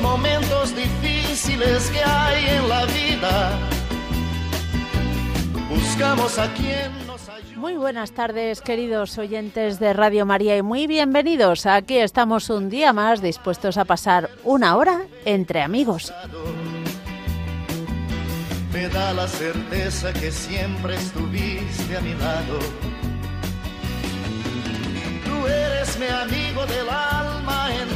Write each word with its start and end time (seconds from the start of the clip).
momentos 0.00 0.74
difíciles 0.74 1.90
que 1.90 2.02
hay 2.02 2.44
en 2.56 2.68
la 2.68 2.84
vida, 2.86 3.58
buscamos 5.68 6.38
a 6.38 6.52
quien 6.54 7.06
nos 7.06 7.28
ayude. 7.28 7.56
Muy 7.56 7.76
buenas 7.76 8.12
tardes, 8.12 8.60
queridos 8.60 9.16
oyentes 9.18 9.78
de 9.78 9.92
Radio 9.92 10.26
María, 10.26 10.56
y 10.56 10.62
muy 10.62 10.86
bienvenidos. 10.86 11.66
Aquí 11.66 11.98
estamos 11.98 12.50
un 12.50 12.68
día 12.68 12.92
más 12.92 13.22
dispuestos 13.22 13.78
a 13.78 13.84
pasar 13.84 14.30
una 14.44 14.76
hora 14.76 15.02
entre 15.24 15.62
amigos. 15.62 16.12
Me 18.72 18.88
da 18.88 19.12
la 19.14 19.26
certeza 19.26 20.12
que 20.12 20.30
siempre 20.30 20.96
estuviste 20.96 21.96
a 21.96 22.00
mi 22.00 22.12
lado. 22.14 22.58
Tú 25.24 25.46
eres 25.46 25.98
mi 25.98 26.06
amigo 26.06 26.66
del 26.66 26.88
alma 26.88 27.68
en 27.74 27.95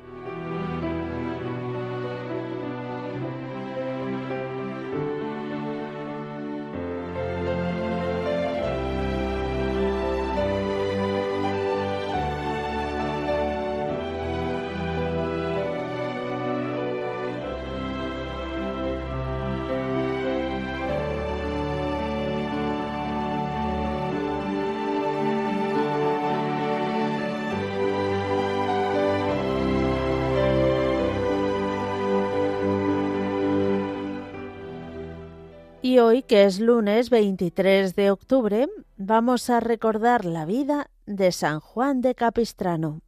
Y 35.91 35.99
hoy, 35.99 36.23
que 36.23 36.45
es 36.45 36.61
lunes 36.61 37.09
23 37.09 37.97
de 37.97 38.11
octubre, 38.11 38.69
vamos 38.95 39.49
a 39.49 39.59
recordar 39.59 40.23
la 40.23 40.45
vida 40.45 40.89
de 41.05 41.33
San 41.33 41.59
Juan 41.59 41.99
de 41.99 42.15
Capistrano. 42.15 43.01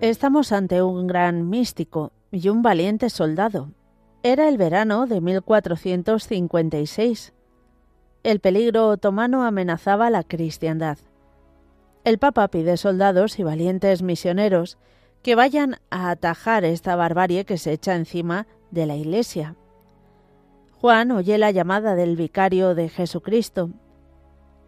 Estamos 0.00 0.52
ante 0.52 0.80
un 0.80 1.08
gran 1.08 1.50
místico 1.50 2.12
y 2.30 2.50
un 2.50 2.62
valiente 2.62 3.10
soldado. 3.10 3.72
Era 4.22 4.48
el 4.48 4.56
verano 4.56 5.08
de 5.08 5.20
1456. 5.20 7.32
El 8.22 8.38
peligro 8.38 8.90
otomano 8.90 9.42
amenazaba 9.42 10.08
la 10.08 10.22
cristiandad. 10.22 10.98
El 12.04 12.18
Papa 12.18 12.46
pide 12.46 12.76
soldados 12.76 13.40
y 13.40 13.42
valientes 13.42 14.02
misioneros 14.02 14.78
que 15.24 15.34
vayan 15.34 15.78
a 15.90 16.10
atajar 16.10 16.64
esta 16.64 16.94
barbarie 16.94 17.44
que 17.44 17.58
se 17.58 17.72
echa 17.72 17.96
encima 17.96 18.46
de 18.70 18.86
la 18.86 18.94
Iglesia. 18.94 19.56
Juan 20.80 21.10
oye 21.10 21.38
la 21.38 21.50
llamada 21.50 21.96
del 21.96 22.14
vicario 22.14 22.76
de 22.76 22.88
Jesucristo. 22.88 23.70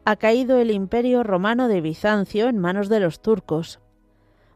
Ha 0.05 0.17
caído 0.17 0.59
el 0.59 0.73
imperio 0.73 1.23
romano 1.23 1.69
de 1.69 1.81
Bizancio 1.81 2.49
en 2.49 2.59
manos 2.59 2.89
de 2.89 2.99
los 2.99 3.23
turcos. 3.23 3.79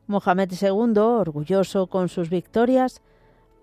Mohamed 0.07 0.53
II, 0.61 0.99
orgulloso 0.99 1.87
con 1.87 2.09
sus 2.09 2.31
victorias, 2.31 3.03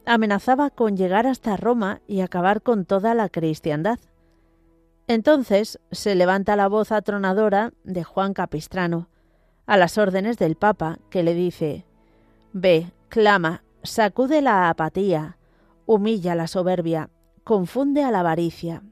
amenazaba 0.05 0.69
con 0.69 0.97
llegar 0.97 1.27
hasta 1.27 1.57
Roma 1.57 2.01
y 2.07 2.21
acabar 2.21 2.61
con 2.61 2.85
toda 2.85 3.13
la 3.13 3.29
cristiandad. 3.29 3.99
Entonces 5.07 5.79
se 5.91 6.15
levanta 6.15 6.55
la 6.55 6.67
voz 6.67 6.91
atronadora 6.91 7.73
de 7.83 8.03
Juan 8.03 8.33
Capistrano, 8.33 9.09
a 9.65 9.77
las 9.77 9.97
órdenes 9.97 10.37
del 10.37 10.55
Papa, 10.55 10.99
que 11.09 11.23
le 11.23 11.33
dice 11.33 11.85
Ve, 12.53 12.91
clama, 13.09 13.63
sacude 13.83 14.41
la 14.41 14.69
apatía, 14.69 15.37
humilla 15.85 16.35
la 16.35 16.47
soberbia, 16.47 17.09
confunde 17.43 18.03
a 18.03 18.11
la 18.11 18.21
avaricia. 18.21 18.83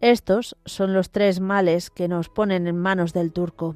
Estos 0.00 0.56
son 0.64 0.94
los 0.94 1.10
tres 1.10 1.40
males 1.40 1.90
que 1.90 2.08
nos 2.08 2.28
ponen 2.28 2.66
en 2.66 2.76
manos 2.76 3.12
del 3.12 3.32
turco. 3.32 3.74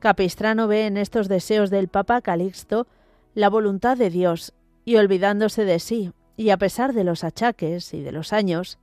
Capistrano 0.00 0.66
ve 0.66 0.86
en 0.86 0.96
estos 0.96 1.28
deseos 1.28 1.68
del 1.68 1.88
Papa 1.88 2.22
Calixto 2.22 2.86
la 3.34 3.50
voluntad 3.50 3.98
de 3.98 4.08
Dios 4.08 4.54
y 4.86 4.96
olvidándose 4.96 5.64
de 5.64 5.78
sí, 5.78 6.12
y 6.36 6.50
a 6.50 6.56
pesar 6.56 6.94
de 6.94 7.04
los 7.04 7.22
achaques 7.22 7.92
y 7.92 8.00
de 8.00 8.10
los 8.10 8.32
años, 8.32 8.78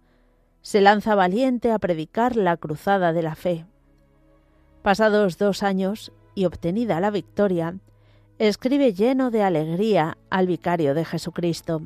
se 0.61 0.79
lanza 0.79 1.15
valiente 1.15 1.71
a 1.71 1.79
predicar 1.79 2.35
la 2.35 2.55
cruzada 2.55 3.13
de 3.13 3.23
la 3.23 3.35
fe. 3.35 3.65
Pasados 4.83 5.39
dos 5.39 5.63
años 5.63 6.11
y 6.35 6.45
obtenida 6.45 6.99
la 6.99 7.09
victoria, 7.09 7.75
escribe 8.37 8.93
lleno 8.93 9.31
de 9.31 9.41
alegría 9.41 10.17
al 10.29 10.45
vicario 10.45 10.93
de 10.93 11.03
Jesucristo. 11.03 11.81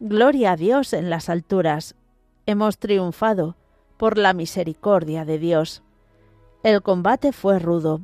Gloria 0.00 0.52
a 0.52 0.56
Dios 0.56 0.92
en 0.92 1.08
las 1.08 1.30
alturas. 1.30 1.94
Hemos 2.44 2.76
triunfado 2.78 3.56
por 3.96 4.18
la 4.18 4.34
misericordia 4.34 5.24
de 5.24 5.38
Dios. 5.38 5.82
El 6.62 6.82
combate 6.82 7.32
fue 7.32 7.58
rudo, 7.58 8.02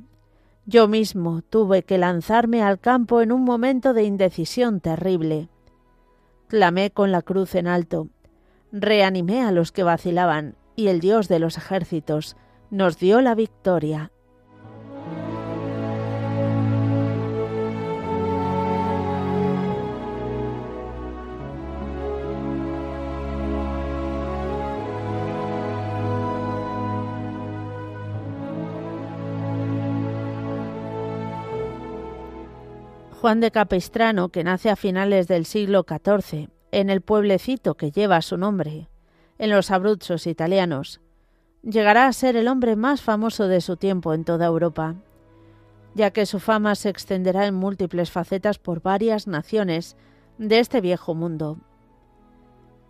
yo 0.67 0.89
mismo 0.89 1.43
tuve 1.43 1.83
que 1.83 1.99
lanzarme 1.99 2.63
al 2.63 2.79
campo 2.79 3.21
en 3.21 3.33
un 3.33 3.45
momento 3.45 3.93
de 3.93 4.05
indecisión 4.05 4.81
terrible. 4.81 5.49
Clamé 6.49 6.91
con 6.91 7.13
la 7.13 7.23
cruz 7.23 7.55
en 7.55 7.67
alto, 7.67 8.09
reanimé 8.73 9.43
a 9.43 9.53
los 9.53 9.73
que 9.73 9.83
vacilaban, 9.83 10.57
y 10.77 10.89
el 10.89 11.01
Dios 11.01 11.29
de 11.29 11.39
los 11.39 11.57
ejércitos 11.59 12.37
nos 12.71 12.99
dio 12.99 13.21
la 13.21 13.35
victoria. 13.35 14.11
Juan 33.25 33.41
de 33.41 33.51
Capistrano, 33.51 34.29
que 34.29 34.45
nace 34.45 34.69
a 34.69 34.77
finales 34.77 35.29
del 35.29 35.47
siglo 35.47 35.87
XIV, 35.89 36.51
en 36.73 36.91
el 36.91 37.01
pueblecito 37.01 37.75
que 37.75 37.91
lleva 37.91 38.21
su 38.21 38.37
nombre, 38.37 38.91
en 39.39 39.49
los 39.49 39.71
Abruzos 39.71 40.27
italianos, 40.27 41.01
llegará 41.63 42.07
a 42.07 42.13
ser 42.13 42.37
el 42.37 42.49
hombre 42.49 42.77
más 42.77 43.01
famoso 43.01 43.49
de 43.49 43.63
su 43.63 43.79
tiempo 43.79 44.13
en 44.13 44.25
toda 44.25 44.45
Europa, 44.45 44.97
ya 45.95 46.11
que 46.11 46.27
su 46.27 46.39
fama 46.39 46.75
se 46.75 46.91
extenderá 46.91 47.47
en 47.47 47.55
múltiples 47.55 48.11
facetas 48.11 48.59
por 48.59 48.83
varias 48.83 49.27
naciones 49.27 49.97
de 50.37 50.59
este 50.59 50.83
viejo 50.83 51.15
mundo. 51.15 51.57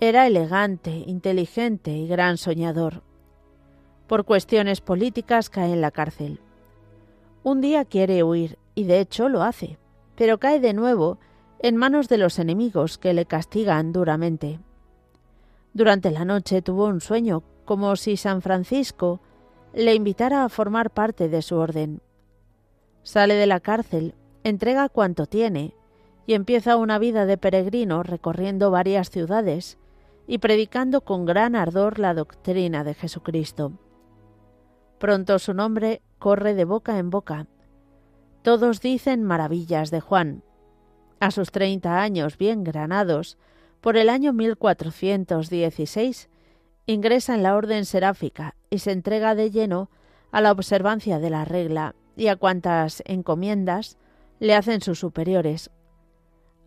Era 0.00 0.26
elegante, 0.26 1.04
inteligente 1.06 1.92
y 1.92 2.08
gran 2.08 2.38
soñador. 2.38 3.04
Por 4.08 4.24
cuestiones 4.24 4.80
políticas 4.80 5.48
cae 5.48 5.72
en 5.72 5.80
la 5.80 5.92
cárcel. 5.92 6.40
Un 7.44 7.60
día 7.60 7.84
quiere 7.84 8.24
huir, 8.24 8.58
y 8.74 8.82
de 8.82 8.98
hecho 8.98 9.28
lo 9.28 9.44
hace 9.44 9.78
pero 10.16 10.38
cae 10.38 10.60
de 10.60 10.72
nuevo 10.72 11.18
en 11.60 11.76
manos 11.76 12.08
de 12.08 12.18
los 12.18 12.38
enemigos 12.38 12.98
que 12.98 13.14
le 13.14 13.26
castigan 13.26 13.92
duramente. 13.92 14.60
Durante 15.72 16.10
la 16.10 16.24
noche 16.24 16.62
tuvo 16.62 16.86
un 16.86 17.00
sueño 17.00 17.42
como 17.64 17.96
si 17.96 18.16
San 18.16 18.42
Francisco 18.42 19.20
le 19.72 19.94
invitara 19.94 20.44
a 20.44 20.48
formar 20.48 20.90
parte 20.90 21.28
de 21.28 21.42
su 21.42 21.56
orden. 21.56 22.00
Sale 23.02 23.34
de 23.34 23.46
la 23.46 23.60
cárcel, 23.60 24.14
entrega 24.44 24.88
cuanto 24.88 25.26
tiene 25.26 25.74
y 26.26 26.34
empieza 26.34 26.76
una 26.76 26.98
vida 26.98 27.26
de 27.26 27.36
peregrino 27.36 28.02
recorriendo 28.02 28.70
varias 28.70 29.10
ciudades 29.10 29.78
y 30.26 30.38
predicando 30.38 31.02
con 31.02 31.26
gran 31.26 31.54
ardor 31.54 31.98
la 31.98 32.14
doctrina 32.14 32.84
de 32.84 32.94
Jesucristo. 32.94 33.72
Pronto 34.98 35.38
su 35.38 35.52
nombre 35.54 36.00
corre 36.18 36.54
de 36.54 36.64
boca 36.64 36.98
en 36.98 37.10
boca 37.10 37.46
todos 38.44 38.80
dicen 38.82 39.24
maravillas 39.24 39.90
de 39.90 40.00
Juan. 40.00 40.42
A 41.18 41.30
sus 41.30 41.50
treinta 41.50 42.02
años 42.02 42.36
bien 42.36 42.62
granados, 42.62 43.38
por 43.80 43.96
el 43.96 44.10
año 44.10 44.34
1416, 44.34 46.28
ingresa 46.84 47.34
en 47.34 47.42
la 47.42 47.56
orden 47.56 47.86
seráfica 47.86 48.54
y 48.68 48.80
se 48.80 48.92
entrega 48.92 49.34
de 49.34 49.50
lleno 49.50 49.88
a 50.30 50.42
la 50.42 50.52
observancia 50.52 51.18
de 51.18 51.30
la 51.30 51.46
regla 51.46 51.94
y 52.18 52.26
a 52.26 52.36
cuantas 52.36 53.02
encomiendas 53.06 53.96
le 54.40 54.54
hacen 54.54 54.82
sus 54.82 54.98
superiores. 54.98 55.70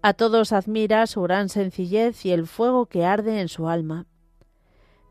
A 0.01 0.13
todos 0.13 0.53
admira 0.53 1.05
su 1.05 1.21
gran 1.21 1.47
sencillez 1.47 2.25
y 2.25 2.31
el 2.31 2.47
fuego 2.47 2.87
que 2.87 3.05
arde 3.05 3.39
en 3.39 3.49
su 3.49 3.69
alma. 3.69 4.07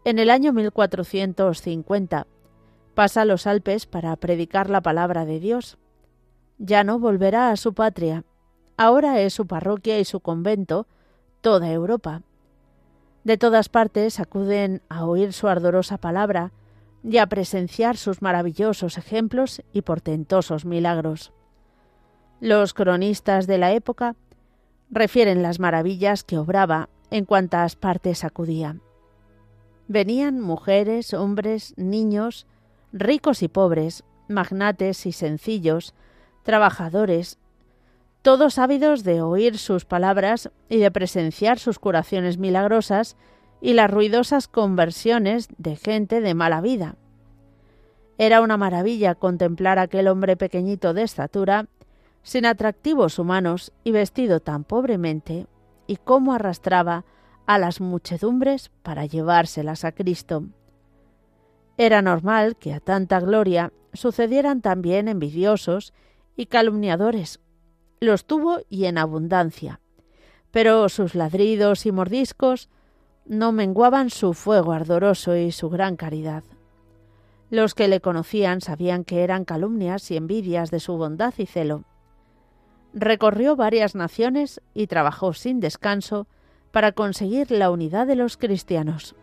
En 0.05 0.19
el 0.19 0.31
año 0.31 0.53
1450 0.53 2.27
pasa 2.97 3.25
los 3.25 3.47
Alpes 3.47 3.87
para 3.87 4.17
predicar 4.17 4.69
la 4.69 4.81
palabra 4.81 5.25
de 5.27 5.39
Dios 5.39 5.79
ya 6.59 6.85
no 6.85 6.99
volverá 6.99 7.51
a 7.51 7.57
su 7.57 7.75
patria. 7.75 8.25
Ahora 8.77 9.21
es 9.21 9.35
su 9.35 9.47
parroquia 9.47 9.99
y 9.99 10.05
su 10.05 10.21
convento 10.21 10.87
toda 11.41 11.71
Europa. 11.71 12.23
De 13.25 13.37
todas 13.37 13.69
partes 13.69 14.21
acuden 14.21 14.83
a 14.89 15.05
oír 15.07 15.33
su 15.33 15.49
ardorosa 15.49 15.99
palabra 15.99 16.53
y 17.03 17.19
a 17.19 17.27
presenciar 17.27 17.97
sus 17.97 18.23
maravillosos 18.23 18.99
ejemplos 18.99 19.63
y 19.73 19.83
portentosos 19.83 20.65
milagros. 20.65 21.33
Los 22.41 22.75
cronistas 22.75 23.47
de 23.47 23.59
la 23.59 23.73
época 23.73 24.15
refieren 24.91 25.43
las 25.43 25.59
maravillas 25.59 26.25
que 26.25 26.39
obraba 26.39 26.89
en 27.11 27.25
cuantas 27.25 27.77
partes 27.77 28.25
acudía. 28.25 28.77
Venían 29.89 30.41
mujeres, 30.41 31.15
hombres, 31.15 31.75
niños, 31.77 32.47
ricos 32.93 33.43
y 33.43 33.49
pobres, 33.49 34.05
magnates 34.29 35.07
y 35.07 35.13
sencillos, 35.13 35.95
trabajadores, 36.47 37.39
todos 38.23 38.59
ávidos 38.59 39.03
de 39.03 39.21
oír 39.21 39.59
sus 39.59 39.85
palabras 39.85 40.51
y 40.69 40.79
de 40.79 40.93
presenciar 40.93 41.59
sus 41.59 41.81
curaciones 41.81 42.39
milagrosas 42.39 43.17
y 43.61 43.73
las 43.73 43.91
ruidosas 43.91 44.47
conversiones 44.47 45.49
de 45.59 45.75
gente 45.75 46.21
de 46.21 46.35
mala 46.35 46.61
vida. 46.61 46.95
Era 48.17 48.41
una 48.41 48.57
maravilla 48.57 49.17
contemplar 49.17 49.81
aquel 49.81 50.07
hombre 50.07 50.37
pequeñito 50.37 50.95
de 50.95 51.03
estatura, 51.03 51.67
sin 52.23 52.47
atractivos 52.47 53.19
humanos 53.19 53.73
y 53.83 53.91
vestido 53.91 54.39
tan 54.39 54.63
pobremente, 54.63 55.47
y 55.89 55.97
cómo 55.97 56.33
arrastraba 56.33 57.05
a 57.47 57.59
las 57.59 57.81
muchedumbres 57.81 58.71
para 58.85 59.05
llevárselas 59.05 59.85
a 59.85 59.91
Cristo. 59.91 60.45
Era 61.77 62.03
normal 62.03 62.57
que 62.57 62.73
a 62.73 62.79
tanta 62.79 63.19
gloria 63.19 63.73
sucedieran 63.93 64.63
también 64.63 65.09
envidiosos 65.09 65.93
y 66.37 66.47
calumniadores 66.47 67.41
los 68.01 68.27
tuvo 68.27 68.61
y 68.69 68.85
en 68.85 68.99
abundancia, 68.99 69.81
pero 70.51 70.89
sus 70.89 71.15
ladridos 71.15 71.87
y 71.87 71.93
mordiscos 71.93 72.69
no 73.25 73.53
menguaban 73.53 74.11
su 74.11 74.35
fuego 74.35 74.73
ardoroso 74.73 75.37
y 75.37 75.51
su 75.51 75.71
gran 75.71 75.97
caridad. 75.97 76.45
Los 77.51 77.75
que 77.75 77.89
le 77.89 78.01
conocían 78.01 78.61
sabían 78.61 79.05
que 79.05 79.23
eran 79.23 79.45
calumnias 79.45 80.11
y 80.11 80.17
envidias 80.17 80.71
de 80.71 80.81
su 80.81 80.97
bondad 80.97 81.35
y 81.39 81.47
celo. 81.47 81.85
Recorrió 82.93 83.57
varias 83.57 83.95
naciones 83.95 84.61
y 84.75 84.87
trabajó 84.87 85.33
sin 85.33 85.61
descanso 85.61 86.27
para 86.71 86.93
conseguir 86.93 87.51
la 87.51 87.71
unidad 87.71 88.07
de 88.07 88.17
los 88.17 88.37
cristianos. 88.37 89.15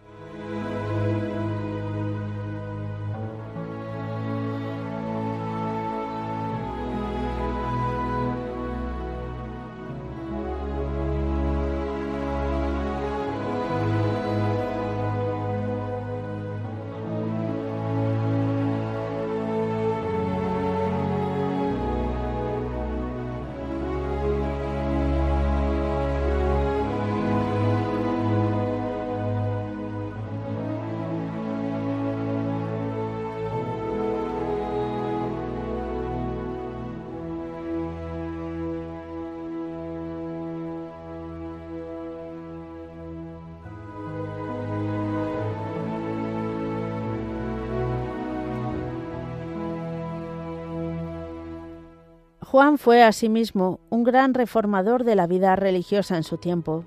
Juan 52.53 52.77
fue 52.77 53.01
asimismo 53.01 53.79
un 53.89 54.03
gran 54.03 54.35
reformador 54.35 55.05
de 55.05 55.15
la 55.15 55.25
vida 55.25 55.55
religiosa 55.55 56.17
en 56.17 56.23
su 56.23 56.37
tiempo, 56.37 56.85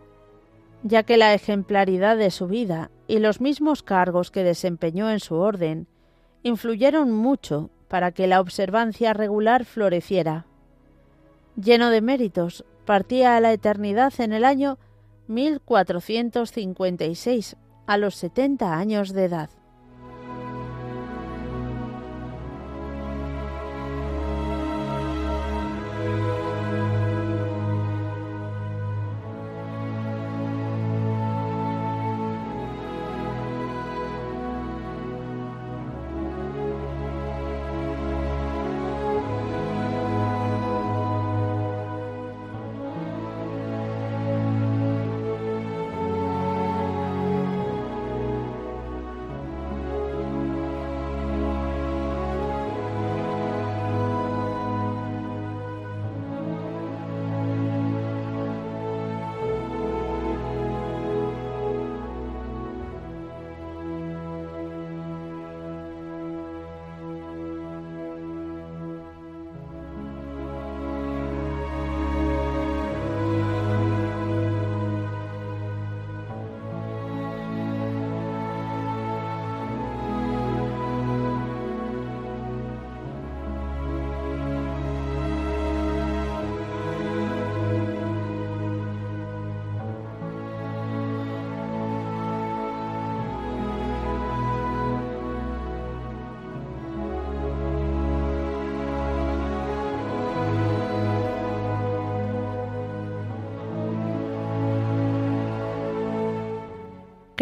ya 0.84 1.02
que 1.02 1.16
la 1.16 1.34
ejemplaridad 1.34 2.16
de 2.16 2.30
su 2.30 2.46
vida 2.46 2.92
y 3.08 3.18
los 3.18 3.40
mismos 3.40 3.82
cargos 3.82 4.30
que 4.30 4.44
desempeñó 4.44 5.10
en 5.10 5.18
su 5.18 5.34
orden 5.34 5.88
influyeron 6.44 7.10
mucho 7.10 7.70
para 7.88 8.12
que 8.12 8.28
la 8.28 8.40
observancia 8.40 9.12
regular 9.12 9.64
floreciera. 9.64 10.46
Lleno 11.60 11.90
de 11.90 12.00
méritos, 12.00 12.64
partía 12.84 13.36
a 13.36 13.40
la 13.40 13.52
eternidad 13.52 14.12
en 14.20 14.34
el 14.34 14.44
año 14.44 14.78
1456, 15.26 17.56
a 17.88 17.98
los 17.98 18.14
70 18.14 18.72
años 18.72 19.12
de 19.12 19.24
edad. 19.24 19.50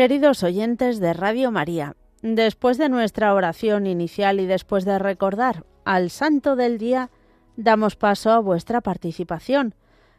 Queridos 0.05 0.43
oyentes 0.43 1.01
de 1.01 1.15
Radio 1.15 1.51
María, 1.51 1.97
después 2.21 2.77
de 2.77 2.91
nuestra 2.91 3.33
oración 3.33 3.87
inicial 3.87 4.39
y 4.39 4.45
después 4.45 4.85
de 4.85 4.99
recordar 4.99 5.65
al 5.87 6.11
Santo 6.11 6.57
del 6.57 6.77
Día, 6.77 7.09
damos 7.57 7.97
paso 7.97 8.31
a 8.31 8.39
vuestra 8.39 8.83
participación. 8.83 9.75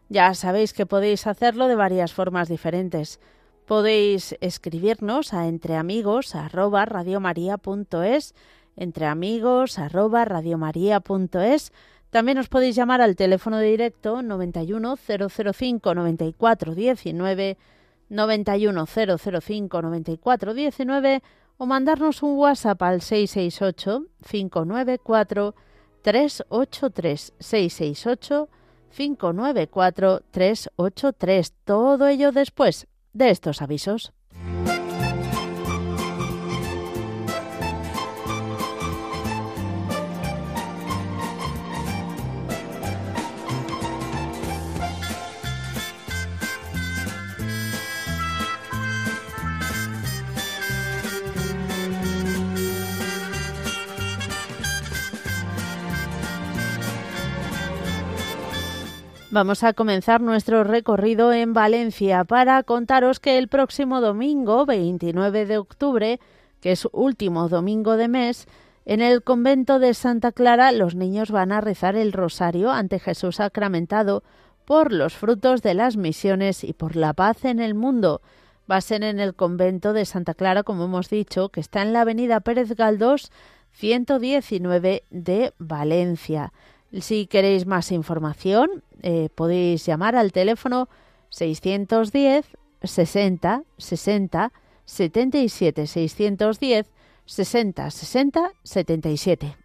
Ya 0.09 0.33
sabéis 0.33 0.73
que 0.73 0.87
podéis 0.87 1.27
hacerlo 1.27 1.67
de 1.67 1.75
varias 1.75 2.13
formas 2.13 2.49
diferentes. 2.49 3.19
Podéis 3.67 4.35
escribirnos 4.41 5.35
a 5.35 5.47
entreamigos@radiomaria.es, 5.47 8.33
entreamigos@radiomaria.es. 8.77 11.73
También 12.09 12.39
os 12.39 12.49
podéis 12.49 12.75
llamar 12.75 13.01
al 13.01 13.15
teléfono 13.15 13.59
directo 13.59 14.23
91 14.23 14.97
005 14.97 15.93
94 15.93 16.73
19 16.73 17.57
91005 18.09 19.81
9419 19.81 21.23
o 21.57 21.65
mandarnos 21.65 22.23
un 22.23 22.37
WhatsApp 22.37 22.81
al 22.81 23.01
668 23.01 24.05
594 24.27 25.55
383 26.01 27.33
668 27.39 28.49
594 28.95 30.21
383. 30.31 31.53
Todo 31.65 32.07
ello 32.07 32.31
después 32.31 32.87
de 33.13 33.29
estos 33.29 33.61
avisos. 33.61 34.14
Vamos 59.35 59.65
a 59.65 59.73
comenzar 59.73 60.21
nuestro 60.21 60.63
recorrido 60.63 61.33
en 61.33 61.51
Valencia 61.51 62.23
para 62.23 62.63
contaros 62.63 63.19
que 63.19 63.37
el 63.37 63.49
próximo 63.49 63.99
domingo, 63.99 64.65
29 64.65 65.45
de 65.45 65.57
octubre, 65.57 66.21
que 66.61 66.71
es 66.71 66.87
último 66.93 67.49
domingo 67.49 67.97
de 67.97 68.07
mes, 68.07 68.47
en 68.85 69.01
el 69.01 69.23
convento 69.23 69.79
de 69.79 69.93
Santa 69.93 70.31
Clara 70.31 70.71
los 70.71 70.95
niños 70.95 71.31
van 71.31 71.51
a 71.51 71.59
rezar 71.59 71.97
el 71.97 72.13
rosario 72.13 72.71
ante 72.71 72.97
Jesús 72.97 73.35
sacramentado 73.35 74.23
por 74.63 74.93
los 74.93 75.15
frutos 75.15 75.61
de 75.61 75.73
las 75.73 75.97
misiones 75.97 76.63
y 76.63 76.71
por 76.71 76.95
la 76.95 77.11
paz 77.11 77.43
en 77.43 77.59
el 77.59 77.75
mundo. 77.75 78.21
Va 78.71 78.77
a 78.77 78.81
ser 78.81 79.03
en 79.03 79.19
el 79.19 79.35
convento 79.35 79.91
de 79.91 80.05
Santa 80.05 80.33
Clara, 80.33 80.63
como 80.63 80.85
hemos 80.85 81.09
dicho, 81.09 81.49
que 81.49 81.59
está 81.59 81.81
en 81.81 81.91
la 81.91 82.01
avenida 82.01 82.39
Pérez 82.39 82.73
Galdós 82.73 83.33
119 83.73 85.03
de 85.09 85.53
Valencia. 85.59 86.53
Si 86.91 87.27
queréis 87.27 87.65
más 87.65 87.91
información, 87.91 88.83
eh, 89.01 89.29
podéis 89.33 89.85
llamar 89.85 90.15
al 90.15 90.31
teléfono 90.31 90.87
610 91.29 92.45
60 92.83 93.63
60 93.77 94.53
77 94.85 95.87
610 95.87 96.91
60 97.25 97.91
60 97.91 98.51
77. 98.63 99.57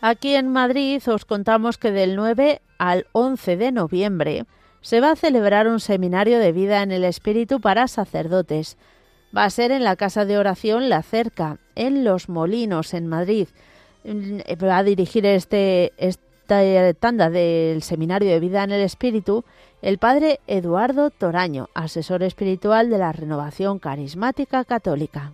Aquí 0.00 0.34
en 0.34 0.52
Madrid 0.52 1.02
os 1.08 1.24
contamos 1.24 1.78
que 1.78 1.90
del 1.90 2.14
9 2.14 2.60
al 2.76 3.06
11 3.12 3.56
de 3.56 3.72
noviembre 3.72 4.44
se 4.84 5.00
va 5.00 5.12
a 5.12 5.16
celebrar 5.16 5.66
un 5.66 5.80
seminario 5.80 6.38
de 6.38 6.52
vida 6.52 6.82
en 6.82 6.92
el 6.92 7.04
Espíritu 7.04 7.58
para 7.58 7.88
sacerdotes. 7.88 8.76
Va 9.34 9.44
a 9.44 9.50
ser 9.50 9.70
en 9.72 9.82
la 9.82 9.96
Casa 9.96 10.26
de 10.26 10.36
Oración 10.36 10.90
La 10.90 11.02
Cerca, 11.02 11.58
en 11.74 12.04
Los 12.04 12.28
Molinos, 12.28 12.92
en 12.92 13.06
Madrid. 13.06 13.48
Mm, 14.04 14.40
va 14.62 14.76
a 14.76 14.84
dirigir 14.84 15.24
este, 15.24 15.94
esta 15.96 16.92
tanda 17.00 17.30
del 17.30 17.82
Seminario 17.82 18.30
de 18.30 18.40
Vida 18.40 18.62
en 18.62 18.72
el 18.72 18.82
Espíritu 18.82 19.46
el 19.80 19.96
padre 19.96 20.40
Eduardo 20.46 21.08
Toraño, 21.08 21.70
asesor 21.74 22.22
espiritual 22.22 22.90
de 22.90 22.98
la 22.98 23.12
Renovación 23.12 23.78
Carismática 23.78 24.66
Católica. 24.66 25.32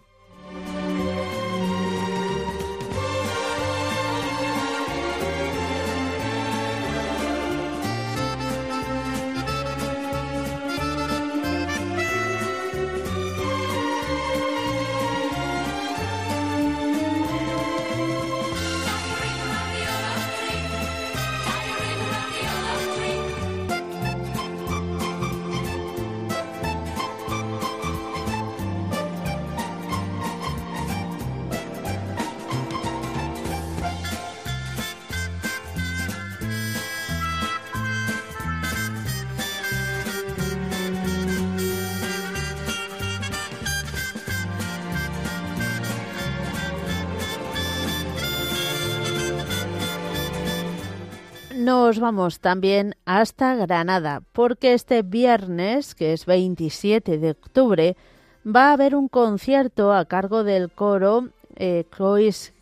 También 52.40 52.94
hasta 53.04 53.54
Granada, 53.54 54.22
porque 54.32 54.74
este 54.74 55.02
viernes, 55.02 55.94
que 55.94 56.12
es 56.12 56.26
27 56.26 57.18
de 57.18 57.30
octubre, 57.30 57.96
va 58.44 58.70
a 58.70 58.72
haber 58.72 58.94
un 58.94 59.08
concierto 59.08 59.92
a 59.92 60.04
cargo 60.04 60.44
del 60.44 60.70
coro 60.70 61.28
eh, 61.56 61.84
Croix 61.90 62.52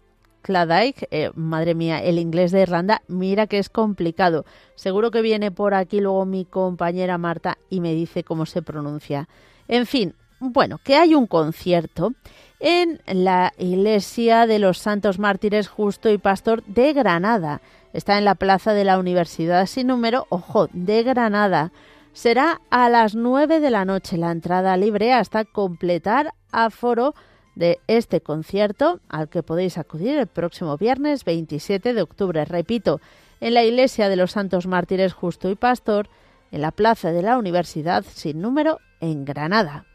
eh, 1.11 1.31
madre 1.35 1.75
mía, 1.75 2.03
el 2.03 2.19
inglés 2.19 2.53
de 2.53 2.63
Irlanda, 2.63 3.03
mira 3.07 3.47
que 3.47 3.59
es 3.59 3.69
complicado. 3.69 4.47
Seguro 4.77 5.11
que 5.11 5.21
viene 5.21 5.51
por 5.51 5.75
aquí 5.75 6.01
luego 6.01 6.25
mi 6.25 6.45
compañera 6.47 7.19
Marta 7.19 7.59
y 7.69 7.81
me 7.81 7.93
dice 7.93 8.25
cómo 8.25 8.47
se 8.47 8.63
pronuncia. 8.63 9.29
En 9.67 9.85
fin, 9.85 10.15
bueno, 10.41 10.79
que 10.83 10.97
hay 10.97 11.15
un 11.15 11.27
concierto 11.27 12.13
en 12.61 13.01
la 13.07 13.53
iglesia 13.59 14.47
de 14.47 14.59
los 14.59 14.79
Santos 14.79 15.19
Mártires 15.19 15.69
Justo 15.69 16.11
y 16.11 16.19
Pastor 16.19 16.65
de 16.65 16.93
Granada. 16.93 17.61
Está 17.93 18.19
en 18.19 18.25
la 18.25 18.35
plaza 18.35 18.75
de 18.75 18.85
la 18.85 18.99
Universidad 18.99 19.67
sin 19.67 19.87
número, 19.87 20.27
ojo, 20.31 20.69
de 20.73 21.03
Granada. 21.03 21.73
Será 22.13 22.61
a 22.71 22.89
las 22.89 23.15
9 23.15 23.61
de 23.61 23.71
la 23.71 23.85
noche 23.85 24.17
la 24.17 24.31
entrada 24.31 24.77
libre 24.77 25.13
hasta 25.13 25.45
completar 25.45 26.35
aforo 26.53 27.15
de 27.55 27.81
este 27.87 28.21
concierto 28.21 29.01
al 29.09 29.29
que 29.29 29.43
podéis 29.43 29.79
acudir 29.79 30.19
el 30.19 30.27
próximo 30.27 30.77
viernes 30.77 31.25
27 31.25 31.95
de 31.95 32.03
octubre. 32.03 32.45
Repito, 32.45 33.01
en 33.41 33.55
la 33.55 33.65
Iglesia 33.65 34.09
de 34.09 34.17
los 34.17 34.33
Santos 34.33 34.67
Mártires 34.67 35.13
Justo 35.13 35.51
y 35.51 35.55
Pastor, 35.55 36.09
en 36.51 36.63
la 36.63 36.71
Plaza 36.71 37.11
de 37.11 37.23
la 37.23 37.39
Universidad 37.39 38.05
sin 38.09 38.41
número 38.41 38.79
en 39.01 39.25
Granada. 39.25 39.87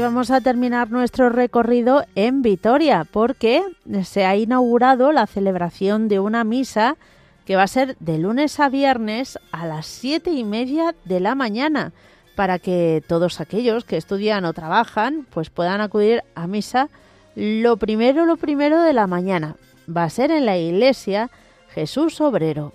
Vamos 0.00 0.30
a 0.30 0.40
terminar 0.40 0.90
nuestro 0.90 1.28
recorrido 1.28 2.04
en 2.14 2.40
Vitoria, 2.40 3.04
porque 3.04 3.62
se 4.04 4.24
ha 4.24 4.36
inaugurado 4.36 5.12
la 5.12 5.26
celebración 5.26 6.08
de 6.08 6.18
una 6.18 6.44
misa 6.44 6.96
que 7.44 7.56
va 7.56 7.64
a 7.64 7.68
ser 7.68 7.96
de 7.98 8.18
lunes 8.18 8.58
a 8.58 8.68
viernes 8.68 9.38
a 9.52 9.66
las 9.66 9.86
siete 9.86 10.30
y 10.30 10.44
media 10.44 10.94
de 11.04 11.20
la 11.20 11.34
mañana, 11.34 11.92
para 12.36 12.58
que 12.58 13.02
todos 13.06 13.40
aquellos 13.40 13.84
que 13.84 13.96
estudian 13.96 14.44
o 14.44 14.52
trabajan, 14.52 15.26
pues 15.30 15.50
puedan 15.50 15.80
acudir 15.80 16.22
a 16.34 16.46
misa 16.46 16.88
lo 17.34 17.76
primero, 17.76 18.24
lo 18.24 18.36
primero 18.36 18.80
de 18.82 18.92
la 18.92 19.06
mañana. 19.06 19.56
Va 19.94 20.04
a 20.04 20.10
ser 20.10 20.30
en 20.30 20.46
la 20.46 20.56
iglesia 20.56 21.30
Jesús 21.74 22.20
Obrero. 22.20 22.72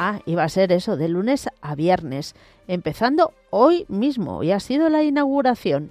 Ah, 0.00 0.20
va 0.36 0.44
a 0.44 0.48
ser 0.48 0.70
eso, 0.70 0.96
de 0.96 1.08
lunes 1.08 1.48
a 1.60 1.74
viernes, 1.74 2.36
empezando 2.68 3.34
hoy 3.50 3.84
mismo. 3.88 4.44
y 4.44 4.52
ha 4.52 4.60
sido 4.60 4.88
la 4.88 5.02
inauguración. 5.02 5.90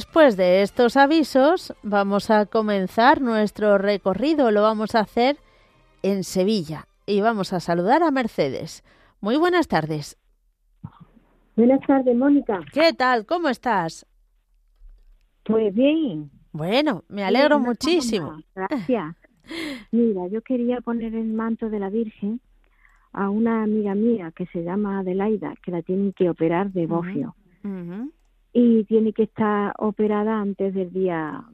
Después 0.00 0.38
de 0.38 0.62
estos 0.62 0.96
avisos, 0.96 1.74
vamos 1.82 2.30
a 2.30 2.46
comenzar 2.46 3.20
nuestro 3.20 3.76
recorrido. 3.76 4.50
Lo 4.50 4.62
vamos 4.62 4.94
a 4.94 5.00
hacer 5.00 5.36
en 6.02 6.24
Sevilla 6.24 6.86
y 7.04 7.20
vamos 7.20 7.52
a 7.52 7.60
saludar 7.60 8.02
a 8.02 8.10
Mercedes. 8.10 8.82
Muy 9.20 9.36
buenas 9.36 9.68
tardes. 9.68 10.16
Buenas 11.54 11.80
tardes, 11.86 12.16
Mónica. 12.16 12.60
¿Qué 12.72 12.94
tal? 12.94 13.26
¿Cómo 13.26 13.50
estás? 13.50 14.06
Pues 15.44 15.74
bien. 15.74 16.30
Bueno, 16.52 17.04
me 17.08 17.22
alegro 17.22 17.58
muchísimo. 17.58 18.38
Gracias. 18.54 19.14
Mira, 19.92 20.28
yo 20.28 20.40
quería 20.40 20.80
poner 20.80 21.14
el 21.14 21.30
manto 21.34 21.68
de 21.68 21.78
la 21.78 21.90
Virgen 21.90 22.40
a 23.12 23.28
una 23.28 23.64
amiga 23.64 23.94
mía 23.94 24.32
que 24.34 24.46
se 24.46 24.62
llama 24.62 25.00
Adelaida, 25.00 25.52
que 25.62 25.70
la 25.70 25.82
tienen 25.82 26.14
que 26.14 26.30
operar 26.30 26.72
de 26.72 26.86
bofio. 26.86 27.34
Y 28.52 28.84
tiene 28.84 29.12
que 29.12 29.24
estar 29.24 29.74
operada 29.78 30.40
antes 30.40 30.74
del 30.74 30.92
día 30.92 31.44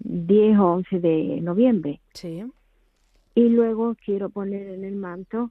10 0.00 0.58
o 0.58 0.72
11 0.72 1.00
de 1.00 1.40
noviembre. 1.40 2.00
Sí. 2.14 2.44
Y 3.34 3.48
luego 3.48 3.96
quiero 4.04 4.28
poner 4.28 4.68
en 4.68 4.84
el 4.84 4.96
manto 4.96 5.50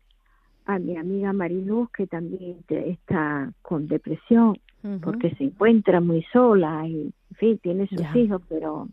a 0.65 0.79
mi 0.79 0.97
amiga 0.97 1.33
Mariluz, 1.33 1.89
que 1.91 2.07
también 2.07 2.57
está 2.69 3.51
con 3.61 3.87
depresión, 3.87 4.57
porque 5.01 5.33
se 5.35 5.45
encuentra 5.45 6.01
muy 6.01 6.23
sola 6.31 6.87
y, 6.87 7.13
en 7.29 7.35
fin, 7.37 7.57
tiene 7.59 7.87
sus 7.87 8.15
hijos, 8.15 8.41
pero 8.47 8.87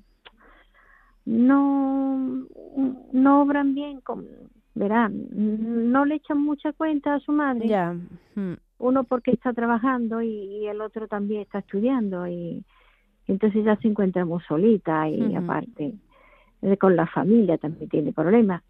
no, 1.24 2.46
no 3.12 3.42
obran 3.42 3.74
bien, 3.74 4.00
con, 4.00 4.26
verán, 4.78 5.26
no 5.30 6.04
le 6.04 6.16
echan 6.16 6.40
mucha 6.40 6.72
cuenta 6.72 7.14
a 7.14 7.20
su 7.20 7.32
madre. 7.32 7.68
Ya. 7.68 7.96
Uno 8.78 9.04
porque 9.04 9.32
está 9.32 9.52
trabajando 9.52 10.22
y, 10.22 10.66
el 10.66 10.80
otro 10.80 11.08
también 11.08 11.42
está 11.42 11.58
estudiando 11.58 12.26
y 12.26 12.64
entonces 13.26 13.64
ya 13.64 13.76
se 13.76 13.88
encuentra 13.88 14.24
muy 14.24 14.40
solita 14.42 15.08
y 15.08 15.34
aparte 15.34 15.94
con 16.78 16.96
la 16.96 17.06
familia 17.06 17.58
también 17.58 17.88
tiene 17.88 18.12
problemas. 18.12 18.62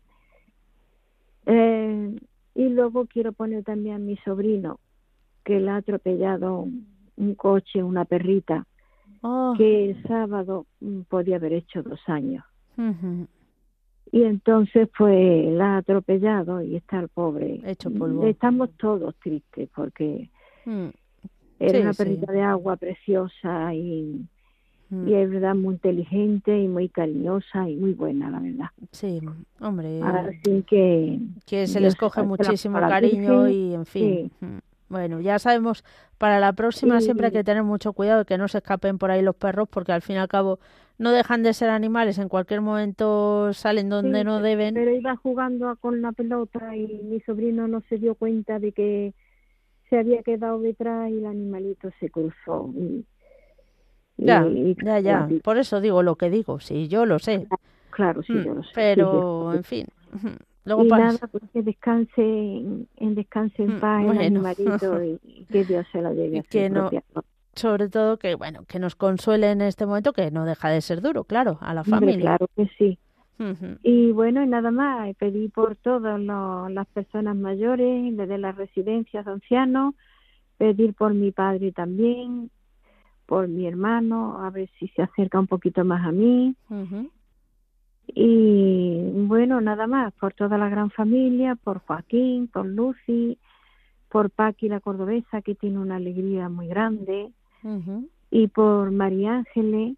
Eh, 1.47 2.17
y 2.55 2.69
luego 2.69 3.07
quiero 3.07 3.33
poner 3.33 3.65
también 3.65 3.97
a 3.97 3.99
mi 3.99 4.17
sobrino 4.19 4.81
que 5.45 5.61
le 5.61 5.71
ha 5.71 5.77
atropellado 5.77 6.67
un 7.17 7.35
coche, 7.35 7.83
una 7.83 8.05
perrita 8.05 8.67
Oh. 9.23 9.55
que 9.57 9.91
el 9.91 10.03
sábado 10.05 10.67
mm, 10.81 11.03
podía 11.03 11.37
haber 11.37 11.53
hecho 11.53 11.83
dos 11.83 12.01
años. 12.07 12.45
Y 14.13 14.23
entonces, 14.25 14.89
pues, 14.97 15.47
la 15.53 15.75
ha 15.75 15.77
atropellado 15.79 16.63
y 16.63 16.77
está 16.77 17.01
el 17.01 17.09
pobre. 17.09 17.61
Hecho 17.65 17.91
polvo. 17.91 18.27
Estamos 18.27 18.71
todos 18.79 19.15
tristes 19.23 19.69
porque 19.75 20.29
Mm. 20.65 20.89
era 21.61 21.79
Sí, 21.79 21.83
una 21.83 21.93
sí. 21.93 21.99
perrita 22.05 22.33
de 22.33 22.43
agua 22.43 22.77
preciosa 22.77 23.75
y, 23.75 24.25
Mm. 24.91 25.09
y 25.09 25.15
es 25.15 25.31
verdad 25.31 25.55
muy 25.55 25.75
inteligente 25.75 26.59
y 26.59 26.67
muy 26.69 26.89
cariñosa 26.89 27.69
y 27.69 27.77
muy 27.77 27.93
buena, 27.93 28.31
la 28.31 28.41
verdad. 28.41 28.67
Sí, 28.93 29.21
hombre, 29.61 30.01
Así 30.03 30.65
que... 30.67 31.19
que 31.47 31.67
se 31.67 31.81
les 31.81 31.95
coge 31.95 32.23
muchísimo 32.23 32.79
cariño 32.79 33.49
y 33.51 33.75
en 33.75 33.85
fin. 33.87 34.31
Mm. 34.41 34.59
Bueno, 34.89 35.21
ya 35.21 35.39
sabemos, 35.39 35.85
para 36.17 36.41
la 36.41 36.53
próxima 36.55 37.01
siempre 37.01 37.27
hay 37.27 37.33
que 37.33 37.45
tener 37.45 37.63
mucho 37.63 37.93
cuidado 37.93 38.21
de 38.21 38.25
que 38.25 38.39
no 38.39 38.49
se 38.49 38.59
escapen 38.59 38.99
por 38.99 39.11
ahí 39.11 39.23
los 39.23 39.37
perros, 39.37 39.69
porque 39.69 39.93
al 39.93 40.03
fin 40.03 40.17
y 40.17 40.19
al 40.19 40.29
cabo 40.29 40.59
no 40.97 41.13
dejan 41.13 41.43
de 41.43 41.53
ser 41.53 41.69
animales, 41.71 42.19
en 42.19 42.29
cualquier 42.29 42.61
momento 42.63 43.53
salen 43.53 43.89
donde 43.91 44.21
Sí, 44.21 44.25
no 44.25 44.41
deben. 44.41 44.75
Pero 44.75 44.91
iba 44.93 45.17
jugando 45.17 45.77
con 45.77 46.01
la 46.03 46.13
pelota 46.13 46.75
y 46.77 46.87
mi 47.05 47.21
sobrino 47.21 47.69
no 47.69 47.83
se 47.89 47.99
dio 47.99 48.15
cuenta 48.15 48.59
de 48.59 48.73
que 48.73 49.15
se 49.91 49.99
había 49.99 50.23
quedado 50.23 50.61
detrás 50.61 51.11
y 51.11 51.19
el 51.19 51.27
animalito 51.27 51.91
se 52.01 52.11
cruzó. 52.11 52.71
Y, 52.77 53.05
Ya, 54.19 54.45
y- 54.47 54.75
ya, 54.85 54.99
ya. 55.01 55.29
Por 55.45 55.59
eso 55.59 55.81
digo 55.81 56.03
lo 56.03 56.17
que 56.17 56.31
digo, 56.31 56.61
sí, 56.61 56.89
yo 56.89 57.07
lo 57.07 57.19
sé. 57.19 57.47
Claro, 57.91 58.23
sí, 58.23 58.33
Mm, 58.39 58.45
yo 58.45 58.55
lo 58.55 58.63
sé. 58.63 58.71
Pero, 58.75 59.11
sí, 59.51 59.57
en 59.57 59.65
fin. 59.65 59.87
Luego 60.69 60.85
y 60.85 60.89
nada, 60.91 61.19
pues 61.33 61.43
que 61.53 61.63
descanse 61.63 62.23
en, 62.23 62.89
en 62.97 63.15
descanse 63.15 63.63
en 63.63 63.69
Mm, 63.77 63.81
paz 63.81 64.05
el 64.05 64.19
animalito 64.19 65.03
y, 65.05 65.19
y 65.25 65.45
que 65.47 65.65
Dios 65.65 65.87
se 65.93 66.01
lo 66.03 66.13
lleve 66.13 66.37
Y 66.37 66.39
a 66.41 66.43
su 66.43 66.49
que 66.49 66.71
no- 66.71 66.91
sobre 67.55 67.89
todo 67.89 68.19
que 68.19 68.35
bueno 68.37 68.65
que 68.69 68.79
nos 68.79 68.95
consuele 68.95 69.51
en 69.51 69.63
este 69.63 69.85
momento 69.87 70.13
que 70.13 70.31
no 70.31 70.45
deja 70.45 70.69
de 70.69 70.81
ser 70.81 71.01
duro 71.01 71.25
claro 71.25 71.59
a 71.61 71.75
la 71.75 71.81
Hombre, 71.83 72.01
familia 72.01 72.21
claro 72.21 72.47
que 72.55 72.69
sí. 72.79 72.99
Y 73.83 74.11
bueno, 74.13 74.43
y 74.43 74.47
nada 74.49 74.71
más, 74.71 75.15
pedí 75.17 75.49
por 75.49 75.77
todas 75.77 76.21
las 76.21 76.87
personas 76.89 77.37
mayores, 77.37 78.17
desde 78.17 78.37
las 78.39 78.57
residencias 78.57 79.25
de 79.25 79.33
ancianos, 79.33 79.95
pedir 80.59 80.95
por 80.95 81.15
mi 81.15 81.31
padre 81.31 81.73
también, 81.73 82.51
por 83.27 83.47
mi 83.49 83.67
hermano, 83.67 84.45
a 84.45 84.51
ver 84.51 84.69
si 84.79 84.89
se 84.89 85.03
acerca 85.03 85.39
un 85.39 85.47
poquito 85.47 85.85
más 85.85 86.05
a 86.07 86.13
mí. 86.13 86.57
Ujú. 86.71 87.11
Y 88.15 89.11
bueno, 89.27 89.61
nada 89.61 89.87
más, 89.87 90.13
por 90.15 90.33
toda 90.35 90.59
la 90.59 90.69
gran 90.69 90.91
familia, 90.91 91.55
por 91.57 91.81
Joaquín, 91.81 92.49
por 92.49 92.67
Lucy, 92.67 93.39
por 94.09 94.31
Paqui 94.31 94.69
la 94.69 94.81
cordobesa, 94.81 95.43
que 95.43 95.55
tiene 95.55 95.79
una 95.79 95.97
alegría 95.97 96.49
muy 96.49 96.67
grande, 96.69 97.31
y 98.31 98.47
por 98.49 98.91
María 98.91 99.37
Ángeles 99.37 99.97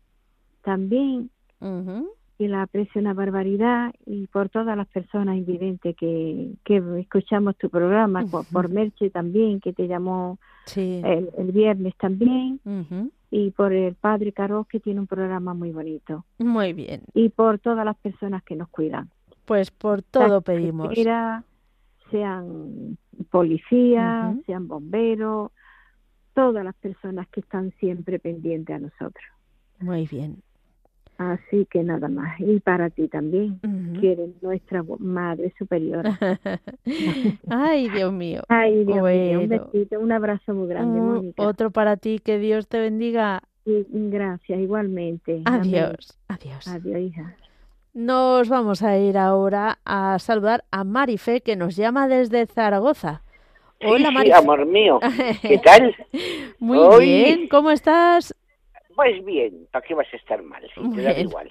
también. 0.62 1.30
Y 2.40 2.48
la 2.48 2.62
aprecio 2.62 3.02
una 3.02 3.12
barbaridad 3.12 3.92
y 4.06 4.26
por 4.28 4.48
todas 4.48 4.74
las 4.74 4.88
personas 4.88 5.36
invidentes 5.36 5.94
que, 5.94 6.54
que 6.64 6.82
escuchamos 6.98 7.54
tu 7.58 7.68
programa, 7.68 8.24
por, 8.24 8.46
por 8.46 8.70
Merche 8.70 9.10
también, 9.10 9.60
que 9.60 9.74
te 9.74 9.86
llamó 9.86 10.38
sí. 10.64 11.02
el, 11.04 11.28
el 11.36 11.52
viernes 11.52 11.94
también, 11.98 12.58
y 13.30 13.50
por 13.50 13.74
el 13.74 13.94
padre 13.94 14.32
Carlos, 14.32 14.66
que 14.68 14.80
tiene 14.80 15.00
un 15.00 15.06
programa 15.06 15.52
muy 15.52 15.70
bonito, 15.70 16.24
muy 16.38 16.72
bien. 16.72 17.02
Y 17.12 17.28
por 17.28 17.58
todas 17.58 17.84
las 17.84 17.96
personas 17.98 18.42
que 18.42 18.56
nos 18.56 18.70
cuidan. 18.70 19.10
pues 19.44 19.70
por 19.70 20.00
todo 20.00 20.36
Las 20.36 20.44
pedimos. 20.44 20.94
sean 22.10 22.96
policías, 23.30 24.34
sean 24.46 24.66
bomberos, 24.66 25.52
todas 26.32 26.64
las 26.64 26.74
personas 26.76 27.28
que 27.28 27.40
están 27.40 27.70
siempre 27.78 28.18
pendientes 28.18 28.76
a 28.76 28.78
nosotros. 28.78 29.26
muy 29.78 30.06
bien 30.06 30.42
Así 31.20 31.66
que 31.70 31.82
nada 31.82 32.08
más. 32.08 32.40
Y 32.40 32.60
para 32.60 32.88
ti 32.88 33.06
también, 33.06 33.60
Ujú. 33.62 34.00
que 34.00 34.12
eres 34.12 34.30
nuestra 34.42 34.82
Madre 34.98 35.52
Superiora. 35.58 36.16
ay 37.50 37.90
Dios 37.90 38.10
mío 38.12 38.42
Ay, 38.48 38.84
Dios 38.84 39.02
mío, 39.02 39.40
un 39.40 39.48
besito, 39.48 40.00
un 40.00 40.12
abrazo 40.12 40.54
muy 40.54 40.68
grande, 40.68 40.98
Un- 40.98 41.14
Mónica. 41.14 41.42
otro 41.46 41.70
para 41.70 41.96
ti 41.98 42.20
que 42.24 42.38
Dios 42.38 42.68
te 42.68 42.80
bendiga 42.80 43.42
Y 43.66 43.84
gracias, 43.90 44.58
igualmente. 44.60 45.42
Amén. 45.44 45.60
adiós 45.60 46.18
adiós 46.28 46.66
Adiós, 46.68 46.98
hija. 47.00 47.34
nos 47.92 48.48
vamos 48.48 48.82
a 48.82 48.96
ir 48.98 49.18
ahora 49.18 49.78
a 49.84 50.18
saludar 50.18 50.64
a 50.70 50.84
Marife 50.84 51.42
que 51.42 51.54
nos 51.56 51.76
llama 51.76 52.08
desde 52.08 52.46
Zaragoza 52.46 53.22
hola 53.84 54.08
sí, 54.08 54.14
Marife 54.14 54.34
amor 54.36 54.64
mío. 54.66 55.00
¿Qué 55.42 55.58
tal? 55.58 55.94
muy 56.58 56.78
Hoy- 56.78 57.04
bien 57.06 57.48
cómo 57.48 57.70
estás 57.70 58.34
Pues 59.00 59.24
bien, 59.24 59.66
¿para 59.72 59.86
qué 59.86 59.94
vas 59.94 60.06
a 60.12 60.16
estar 60.16 60.42
mal? 60.42 60.62
Si 60.74 60.90
te 60.94 61.02
da 61.02 61.18
igual. 61.18 61.50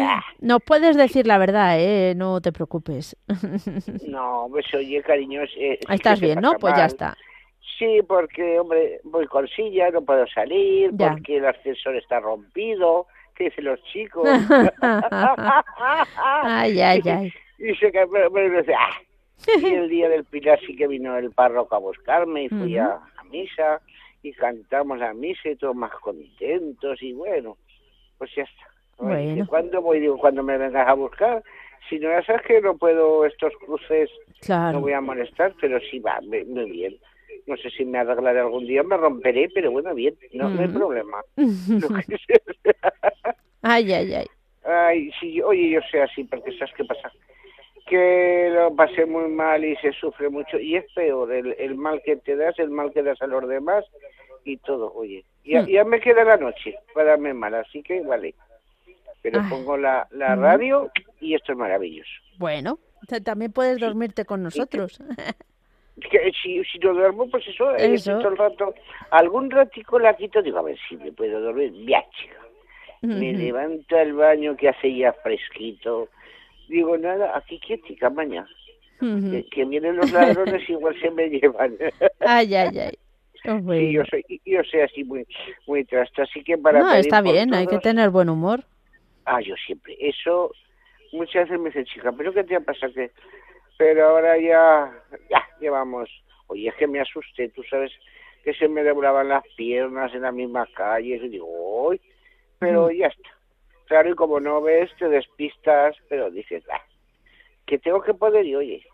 Ah, 0.00 0.20
Nos 0.40 0.60
puedes 0.64 0.96
decir 0.96 1.24
la 1.26 1.38
verdad, 1.38 1.78
¿eh? 1.78 2.14
No 2.16 2.40
te 2.40 2.50
preocupes. 2.50 3.16
no, 4.08 4.48
pues 4.50 4.66
oye, 4.74 5.00
cariño. 5.02 5.42
eh, 5.42 5.78
que 5.86 5.94
Estás 5.94 6.20
bien, 6.20 6.40
¿no? 6.40 6.54
Pues 6.54 6.74
ya 6.76 6.86
está. 6.86 7.16
Sí, 7.78 8.00
porque, 8.06 8.58
hombre, 8.58 9.00
voy 9.04 9.26
con 9.26 9.46
silla, 9.48 9.90
no 9.90 10.02
puedo 10.02 10.26
salir, 10.26 10.90
Ya. 10.94 11.12
porque 11.12 11.36
el 11.36 11.46
ascensor 11.46 11.94
está 11.96 12.18
rompido, 12.20 13.06
que 13.36 13.44
dicen 13.44 13.64
los 13.66 13.80
chicos. 13.84 14.28
Ay, 16.42 16.80
ay, 16.80 17.00
ay. 17.06 17.32
Y 17.58 17.74
se 17.76 17.92
cae, 17.92 18.06
pero, 18.08 18.30
pero 18.32 18.58
dice, 18.58 18.74
ah. 18.74 18.90
Y 19.62 19.66
el 19.72 19.88
día 19.88 20.08
del 20.08 20.24
Pilar 20.24 20.58
sí 20.66 20.76
que 20.76 20.86
vino 20.86 21.16
el 21.16 21.30
párroco 21.30 21.74
a 21.74 21.78
buscarme 21.78 22.44
y 22.44 22.48
fui 22.48 22.78
Ujú. 22.78 22.88
a, 22.90 22.94
a 23.18 23.24
misa 23.30 23.80
y 24.22 24.32
cantamos 24.32 24.98
la 24.98 25.14
misa 25.14 25.48
y 25.48 25.56
todos 25.56 25.74
más 25.74 25.92
contentos 26.00 27.02
y 27.02 27.12
bueno, 27.12 27.56
pues 28.18 28.30
ya 28.34 28.42
está. 28.42 28.66
Bueno. 28.98 29.46
¿Cuándo 29.46 29.80
voy? 29.80 30.00
Digo, 30.00 30.18
cuando 30.18 30.42
me 30.42 30.58
vengas 30.58 30.86
a 30.86 30.94
buscar. 30.94 31.42
Si 31.88 31.98
no 31.98 32.10
ya 32.10 32.22
sabes 32.24 32.42
que 32.42 32.60
no 32.60 32.76
puedo 32.76 33.24
estos 33.24 33.52
cruces, 33.64 34.10
no 34.48 34.80
voy 34.80 34.92
a 34.92 35.00
molestar, 35.00 35.54
pero 35.60 35.80
sí 35.90 35.98
va, 35.98 36.20
muy 36.20 36.70
bien. 36.70 36.98
No 37.46 37.56
sé 37.56 37.70
si 37.70 37.84
me 37.84 37.98
arreglaré 37.98 38.40
algún 38.40 38.66
día, 38.66 38.82
me 38.82 38.96
romperé, 38.96 39.48
pero 39.48 39.70
bueno, 39.70 39.94
bien, 39.94 40.14
no, 40.32 40.50
no 40.50 40.60
hay 40.60 40.68
Ujú. 40.68 40.78
problema. 40.78 41.22
Ay, 43.62 43.92
ay, 43.92 44.14
ay. 44.14 44.26
Ay, 44.64 45.10
sí, 45.18 45.40
oye, 45.42 45.70
yo 45.70 45.80
sé 45.90 46.02
así, 46.02 46.24
porque 46.24 46.52
¿sabes 46.58 46.74
qué 46.76 46.84
pasa? 46.84 47.10
Que 47.90 48.50
lo 48.54 48.74
pasé 48.76 49.04
muy 49.04 49.28
mal 49.28 49.64
y 49.64 49.74
se 49.76 49.90
sufre 49.92 50.28
mucho. 50.30 50.58
Y 50.60 50.76
es 50.76 50.84
peor, 50.94 51.32
el, 51.32 51.56
el 51.58 51.74
mal 51.74 52.00
que 52.04 52.16
te 52.16 52.36
das, 52.36 52.56
el 52.60 52.70
mal 52.70 52.92
que 52.92 53.02
das 53.02 53.20
a 53.20 53.26
los 53.26 53.48
demás 53.48 53.84
y 54.44 54.56
todo, 54.58 54.92
oye. 54.94 55.24
Ya, 55.44 55.62
Hmm. 55.62 55.66
ya 55.66 55.84
me 55.84 55.98
queda 56.00 56.22
la 56.22 56.36
noche 56.36 56.76
para 56.94 57.10
darme 57.10 57.34
mal, 57.34 57.52
así 57.54 57.82
que 57.82 58.00
vale. 58.02 58.34
Pero 59.22 59.40
pongo 59.50 59.76
la, 59.76 60.06
la 60.12 60.36
radio 60.36 60.90
y 61.20 61.34
esto 61.34 61.52
es 61.52 61.58
maravilloso. 61.58 62.10
Bueno, 62.38 62.78
también 63.24 63.52
puedes 63.52 63.78
dormirte 63.80 64.24
con 64.24 64.42
nosotros. 64.42 64.98
si, 66.42 66.64
si 66.64 66.78
no 66.78 66.94
duermo, 66.94 67.28
pues 67.28 67.46
eso, 67.48 67.74
eso. 67.74 68.18
todo 68.18 68.28
el 68.28 68.36
rato. 68.38 68.74
Algún 69.10 69.50
ratico 69.50 69.98
la 69.98 70.16
quito, 70.16 70.40
digo, 70.42 70.58
a 70.58 70.62
ver 70.62 70.78
si 70.88 70.96
me 70.96 71.12
puedo 71.12 71.40
dormir. 71.40 71.72
Ya, 71.86 72.02
chica. 72.10 72.36
Me 73.02 73.32
levanto 73.32 73.96
al 73.96 74.12
baño 74.12 74.56
que 74.56 74.68
hace 74.68 74.94
ya 74.94 75.12
fresquito. 75.12 76.08
Digo, 76.70 76.96
nada, 76.96 77.36
aquí 77.36 77.58
quietica 77.58 78.08
mañana. 78.10 78.48
que, 79.00 79.64
vienen 79.64 79.96
los 79.96 80.12
ladrones 80.12 80.62
igual 80.68 80.94
se 81.00 81.10
me 81.10 81.28
llevan. 81.28 81.76
ay, 82.20 82.54
ay, 82.54 82.78
ay. 82.78 82.98
Oh, 83.48 83.58
sí, 83.72 83.92
yo 83.92 84.04
soy, 84.04 84.24
yo 84.44 84.62
soy 84.70 84.80
así 84.80 85.02
muy, 85.02 85.26
muy 85.66 85.84
trasto, 85.84 86.22
así 86.22 86.44
que 86.44 86.56
para... 86.58 86.78
No, 86.78 86.92
está 86.92 87.22
bien, 87.22 87.52
hay 87.54 87.66
que 87.66 87.78
tener 87.78 88.10
buen 88.10 88.28
humor. 88.28 88.62
Ah, 89.24 89.40
yo 89.40 89.54
siempre. 89.66 89.96
Eso 89.98 90.52
muchas 91.12 91.48
veces 91.48 91.58
me 91.58 91.70
dicen, 91.70 91.86
chica, 91.86 92.12
¿pero 92.12 92.32
qué 92.32 92.44
te 92.44 92.54
ha 92.54 92.60
pasado? 92.60 92.92
Que... 92.92 93.10
Pero 93.76 94.08
ahora 94.08 94.38
ya, 94.38 94.92
ya, 95.28 95.48
llevamos... 95.60 96.08
Oye, 96.46 96.68
es 96.68 96.74
que 96.76 96.86
me 96.86 97.00
asusté, 97.00 97.48
tú 97.48 97.64
sabes 97.64 97.90
que 98.44 98.54
se 98.54 98.68
me 98.68 98.84
doblaban 98.84 99.28
las 99.28 99.42
piernas 99.56 100.14
en 100.14 100.22
la 100.22 100.30
misma 100.30 100.68
calle, 100.76 101.16
y 101.16 101.28
digo, 101.30 101.46
uy, 101.88 102.00
pero 102.58 102.88
mm. 102.88 102.92
ya 102.92 103.06
está. 103.08 103.39
Claro, 103.90 104.08
y 104.08 104.14
como 104.14 104.38
no 104.38 104.62
ves, 104.62 104.88
te 105.00 105.08
despistas, 105.08 105.96
pero 106.08 106.30
dices, 106.30 106.62
ah, 106.72 106.80
que 107.66 107.76
tengo 107.76 108.00
que 108.00 108.14
poder, 108.14 108.46
y 108.46 108.54
oye, 108.54 108.86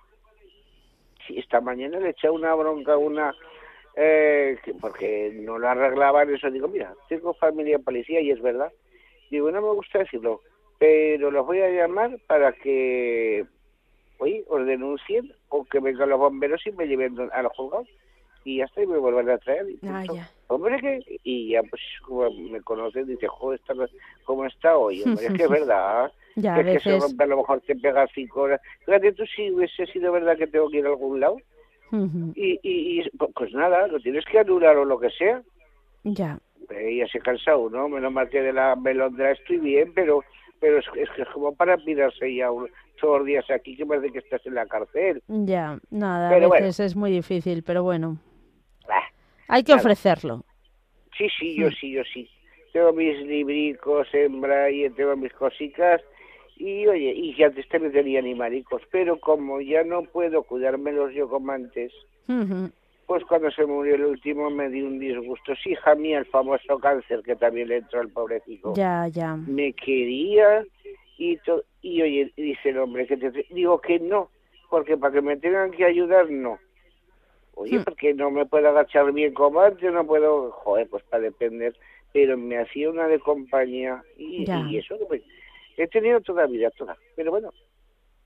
si 1.26 1.38
esta 1.38 1.60
mañana 1.60 2.00
le 2.00 2.08
eché 2.08 2.30
una 2.30 2.54
bronca 2.54 2.94
a 2.94 2.96
una 2.96 3.34
eh, 3.94 4.56
porque 4.80 5.32
no 5.34 5.58
lo 5.58 5.68
arreglaban 5.68 6.32
eso 6.32 6.50
digo 6.50 6.66
mira 6.66 6.94
tengo 7.10 7.34
familia 7.34 7.78
policía 7.78 8.22
y 8.22 8.30
es 8.30 8.40
verdad 8.40 8.72
digo 9.30 9.50
no 9.50 9.60
me 9.60 9.72
gusta 9.72 9.98
decirlo 9.98 10.40
pero 10.78 11.30
los 11.30 11.44
voy 11.44 11.60
a 11.60 11.68
llamar 11.68 12.18
para 12.26 12.52
que 12.52 13.44
oye 14.16 14.44
os 14.48 14.64
denuncien 14.64 15.30
o 15.50 15.64
que 15.64 15.80
vengan 15.80 16.08
los 16.08 16.18
bomberos 16.18 16.66
y 16.66 16.72
me 16.72 16.86
lleven 16.86 17.16
a 17.32 17.42
los 17.42 17.52
juzgados 17.52 17.88
y 18.44 18.58
ya 18.58 18.64
está 18.64 18.82
y 18.82 18.86
me 18.86 18.96
vuelven 18.96 19.28
a 19.28 19.38
traer 19.38 19.66
ah. 19.84 20.04
Hombre 20.48 20.78
que 20.80 21.20
y 21.24 21.50
ya 21.50 21.62
pues 21.62 21.82
como 22.02 22.30
me 22.30 22.60
conocen 22.62 23.06
dice 23.06 23.26
joder 23.26 23.60
está, 23.60 23.74
cómo 24.24 24.46
está 24.46 24.76
hoy 24.76 25.02
hombre 25.02 25.26
es 25.26 25.32
que 25.34 25.42
es 25.44 25.50
verdad 25.50 26.12
ya, 26.36 26.60
es 26.60 26.82
que 26.82 26.90
se 26.90 26.98
rompe 26.98 27.24
a 27.24 27.26
lo 27.26 27.38
mejor 27.38 27.60
te 27.62 27.74
pega 27.76 28.06
cinco 28.14 28.42
horas 28.42 28.60
fíjate 28.84 29.12
tú 29.12 29.24
si 29.26 29.50
hubiese 29.50 29.86
sido 29.86 30.12
verdad 30.12 30.36
que 30.36 30.46
tengo 30.46 30.68
que 30.68 30.78
ir 30.78 30.86
a 30.86 30.90
algún 30.90 31.20
lado 31.20 31.38
y, 32.34 32.58
y, 32.62 33.08
pues 33.34 33.52
nada, 33.52 33.86
lo 33.86 34.00
tienes 34.00 34.24
que 34.24 34.38
anular 34.38 34.76
o 34.76 34.84
lo 34.84 34.98
que 34.98 35.10
sea. 35.10 35.42
Ya. 36.04 36.38
Eh, 36.70 36.96
ya 36.98 37.06
se 37.08 37.20
cansa 37.20 37.56
uno, 37.56 37.88
menos 37.88 38.12
mal 38.12 38.28
que 38.28 38.42
de 38.42 38.52
la 38.52 38.74
melondra 38.76 39.32
estoy 39.32 39.58
bien, 39.58 39.92
pero 39.94 40.24
pero 40.58 40.78
es, 40.78 40.86
es 40.96 41.08
que 41.10 41.22
es 41.22 41.28
como 41.28 41.54
para 41.54 41.76
mirarse 41.76 42.34
ya 42.34 42.48
todos 43.00 43.18
los 43.18 43.26
días 43.26 43.44
aquí 43.50 43.76
que 43.76 43.84
parece 43.84 44.10
que 44.10 44.18
estás 44.18 44.44
en 44.46 44.54
la 44.54 44.66
cárcel. 44.66 45.22
Ya, 45.28 45.78
nada, 45.90 46.30
a 46.30 46.48
veces 46.48 46.80
es 46.80 46.96
muy 46.96 47.10
difícil, 47.10 47.62
pero 47.62 47.82
bueno. 47.82 48.18
Ah, 48.88 49.02
Hay 49.48 49.62
que 49.62 49.74
ofrecerlo. 49.74 50.44
Sí, 51.16 51.28
sí, 51.38 51.56
yo 51.56 51.68
mm. 51.68 51.72
sí, 51.72 51.92
yo 51.92 52.02
sí. 52.12 52.28
Tengo 52.72 52.92
mis 52.92 53.18
libricos 53.26 54.06
en 54.12 54.40
braille, 54.40 54.90
tengo 54.90 55.16
mis 55.16 55.32
cositas 55.32 56.02
y 56.56 56.86
oye, 56.86 57.12
y 57.14 57.34
que 57.34 57.44
antes 57.44 57.68
te 57.68 57.78
tenía 57.90 58.18
animalicos, 58.18 58.82
pero 58.90 59.18
como 59.20 59.60
ya 59.60 59.84
no 59.84 60.02
puedo 60.02 60.42
cuidármelos 60.42 61.12
yo 61.14 61.28
como 61.28 61.52
antes, 61.52 61.92
pues 63.06 63.24
cuando 63.24 63.50
se 63.50 63.64
murió 63.66 63.94
el 63.94 64.04
último 64.04 64.50
me 64.50 64.68
di 64.68 64.82
un 64.82 64.98
disgusto. 64.98 65.54
Sí, 65.62 65.70
hija 65.70 65.94
mía, 65.94 66.18
el 66.18 66.26
famoso 66.26 66.78
cáncer 66.78 67.22
que 67.22 67.36
también 67.36 67.68
le 67.68 67.78
entró 67.78 68.00
al 68.00 68.08
pobrecito. 68.08 68.74
Ya, 68.74 69.06
ya. 69.08 69.36
Me 69.36 69.72
quería 69.74 70.64
y, 71.18 71.38
y 71.82 72.02
oye, 72.02 72.32
dice 72.36 72.70
el 72.70 72.78
hombre, 72.78 73.06
que 73.06 73.16
te 73.16 73.30
digo 73.50 73.80
que 73.80 73.98
no, 74.00 74.30
porque 74.70 74.96
para 74.96 75.14
que 75.14 75.22
me 75.22 75.36
tengan 75.36 75.70
que 75.70 75.84
ayudar, 75.84 76.30
no. 76.30 76.58
Oye, 77.56 77.78
hmm. 77.78 77.84
porque 77.84 78.14
no 78.14 78.30
me 78.30 78.46
puedo 78.46 78.68
agachar 78.68 79.12
bien 79.12 79.34
como 79.34 79.60
antes, 79.60 79.92
no 79.92 80.06
puedo, 80.06 80.52
joder, 80.52 80.88
pues 80.88 81.02
para 81.04 81.24
depender, 81.24 81.74
pero 82.12 82.36
me 82.36 82.58
hacía 82.58 82.88
una 82.88 83.08
de 83.08 83.18
compañía 83.18 84.02
y, 84.16 84.44
y 84.48 84.78
eso, 84.78 84.96
pues, 85.08 85.22
He 85.76 85.86
tenido 85.88 86.20
toda 86.20 86.42
la 86.42 86.48
vida, 86.48 86.70
toda. 86.70 86.96
Pero 87.14 87.30
bueno, 87.30 87.52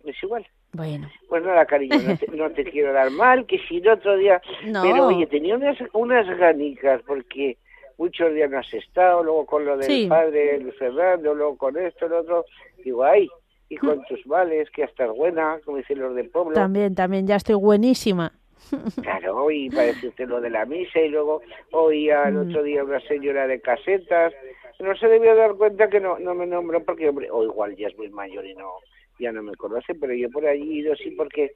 es 0.05 0.23
igual. 0.23 0.47
Bueno. 0.73 1.11
Pues 1.29 1.43
nada, 1.43 1.67
cariño, 1.67 1.97
no 2.33 2.51
te, 2.51 2.65
quiero 2.71 2.93
dar 2.93 3.11
mal, 3.11 3.47
que 3.47 3.59
si 3.59 3.81
no 3.81 3.95
otro 3.95 4.17
día... 4.17 4.41
No. 4.67 4.83
Pero 4.83 5.07
oye, 5.09 5.27
tenía 5.27 5.57
unas, 5.57 5.77
unas 5.93 6.27
ganicas, 6.39 7.03
porque 7.03 7.59
muchos 7.99 8.33
días 8.33 8.51
no 8.51 8.59
has 8.59 8.73
estado, 8.73 9.25
luego 9.25 9.47
con 9.47 9.65
lo 9.65 9.77
del 9.77 10.09
padre 10.09 10.61
Luis 10.61 10.77
Fernando, 10.77 11.35
luego 11.35 11.57
con 11.57 11.77
esto, 11.77 12.07
lo 12.09 12.21
otro. 12.21 12.45
Digo, 12.85 13.05
ay, 13.05 13.29
y 13.69 13.77
con 13.77 13.99
mm. 13.99 14.05
tus 14.09 14.25
males, 14.27 14.71
que 14.71 14.85
hasta 14.85 15.07
buena, 15.07 15.59
como 15.65 15.79
dicen 15.79 15.99
los 15.99 16.15
del 16.15 16.31
pueblo. 16.31 16.55
También, 16.55 16.95
también, 16.95 17.27
ya 17.27 17.37
estoy 17.37 17.57
buenísima. 17.57 18.33
Claro, 19.03 19.51
y 19.51 19.71
para 19.71 19.87
decirte 19.87 20.27
lo 20.27 20.41
de 20.41 20.51
la 20.51 20.65
misa, 20.65 21.01
y 21.01 21.09
luego 21.09 21.43
oía 21.73 22.25
el 22.25 22.35
mm. 22.35 22.49
otro 22.49 22.63
día 22.63 22.85
una 22.85 23.01
señora 23.01 23.47
de 23.47 23.61
casetas, 23.61 24.33
no 24.79 24.97
se 24.97 25.09
debió 25.09 25.35
dar 25.35 25.55
cuenta 25.55 25.89
que 25.89 26.01
no, 26.01 26.19
no 26.19 26.35
me 26.35 26.47
nombró 26.47 26.83
porque, 26.83 27.09
hombre, 27.09 27.31
o 27.31 27.45
igual 27.45 27.77
ya 27.77 27.89
es 27.89 27.97
muy 27.99 28.09
mayor 28.09 28.47
y 28.47 28.55
no 28.55 28.73
ya 29.21 29.31
no 29.31 29.43
me 29.43 29.55
conoce, 29.55 29.95
pero 29.95 30.15
yo 30.15 30.31
por 30.31 30.47
allí 30.47 30.63
he 30.63 30.81
ido 30.81 30.97
sí 30.97 31.11
porque 31.11 31.53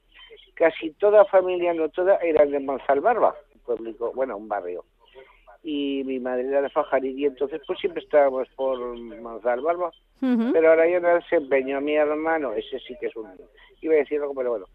casi 0.53 0.91
toda 0.91 1.25
familia, 1.25 1.73
no 1.73 1.89
toda, 1.89 2.17
eran 2.17 2.51
de 2.51 2.59
Manzalbarba, 2.59 3.35
público, 3.65 4.11
bueno, 4.15 4.37
un 4.37 4.47
barrio. 4.47 4.85
Y 5.63 6.03
mi 6.05 6.19
madre 6.19 6.47
era 6.47 6.61
de 6.61 6.69
Fajarí 6.69 7.09
y 7.17 7.25
entonces 7.25 7.59
pues 7.65 7.79
siempre 7.79 8.03
estábamos 8.03 8.47
por 8.55 8.77
Manzalbarba, 8.97 9.91
pero 10.19 10.69
ahora 10.69 10.87
ya 10.87 10.99
no 10.99 11.19
se 11.23 11.37
empeñó 11.37 11.81
mi 11.81 11.95
hermano, 11.95 12.53
ese 12.53 12.79
sí 12.79 12.95
que 12.99 13.07
es 13.07 13.15
un... 13.15 13.27
iba 13.81 13.95
a 13.95 13.97
decir 13.97 14.21
algo, 14.21 14.35
pero 14.35 14.51
bueno, 14.51 14.65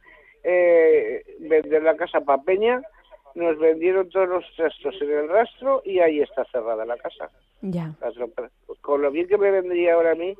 eh, 0.43 1.25
vender 1.41 1.83
la 1.83 1.97
casa 1.97 2.21
para 2.21 2.43
Peña, 2.43 2.83
nos 3.35 3.59
vendieron 3.59 4.09
todos 4.09 4.29
los 4.29 4.45
trastos 4.57 4.95
en 5.01 5.11
el 5.11 5.29
rastro 5.29 5.83
y 5.85 6.01
ahí 6.01 6.21
está 6.21 6.45
cerrada 6.47 6.85
la 6.85 6.97
casa. 6.97 7.31
Ya. 7.63 7.95
Con 8.81 9.03
lo 9.03 9.11
bien 9.11 9.29
que 9.29 9.39
me 9.39 9.51
vendría 9.51 9.95
ahora 9.95 10.13
a 10.13 10.15
mí, 10.15 10.35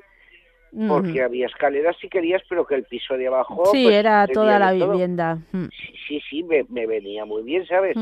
porque 0.89 1.23
había 1.23 1.47
escaleras 1.47 1.97
si 2.01 2.09
querías, 2.09 2.43
pero 2.49 2.67
que 2.67 2.77
el 2.77 2.85
piso 2.85 3.17
de 3.17 3.27
abajo... 3.27 3.67
Sí, 3.67 3.85
pues, 3.85 3.95
era 3.95 4.27
toda 4.29 4.59
la 4.59 4.73
vivienda. 4.73 5.39
Sí, 6.07 6.21
sí, 6.29 6.43
me, 6.45 6.87
venía 6.87 7.25
muy 7.25 7.43
bien, 7.43 7.67
¿sabes? 7.67 7.97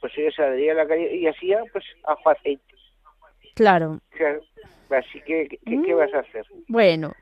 Pues 0.00 0.12
yo 0.14 0.30
salía 0.30 0.72
a 0.72 0.76
la 0.76 0.86
calle 0.86 1.16
y 1.16 1.26
hacía 1.26 1.62
pues 1.72 1.84
ajo 2.04 2.30
aceite. 2.30 2.74
Claro. 3.54 4.00
Así 4.90 5.20
que, 5.22 5.58
¿qué, 5.64 5.94
vas 5.94 6.12
a 6.14 6.20
hacer? 6.20 6.46
Bueno, 6.68 7.12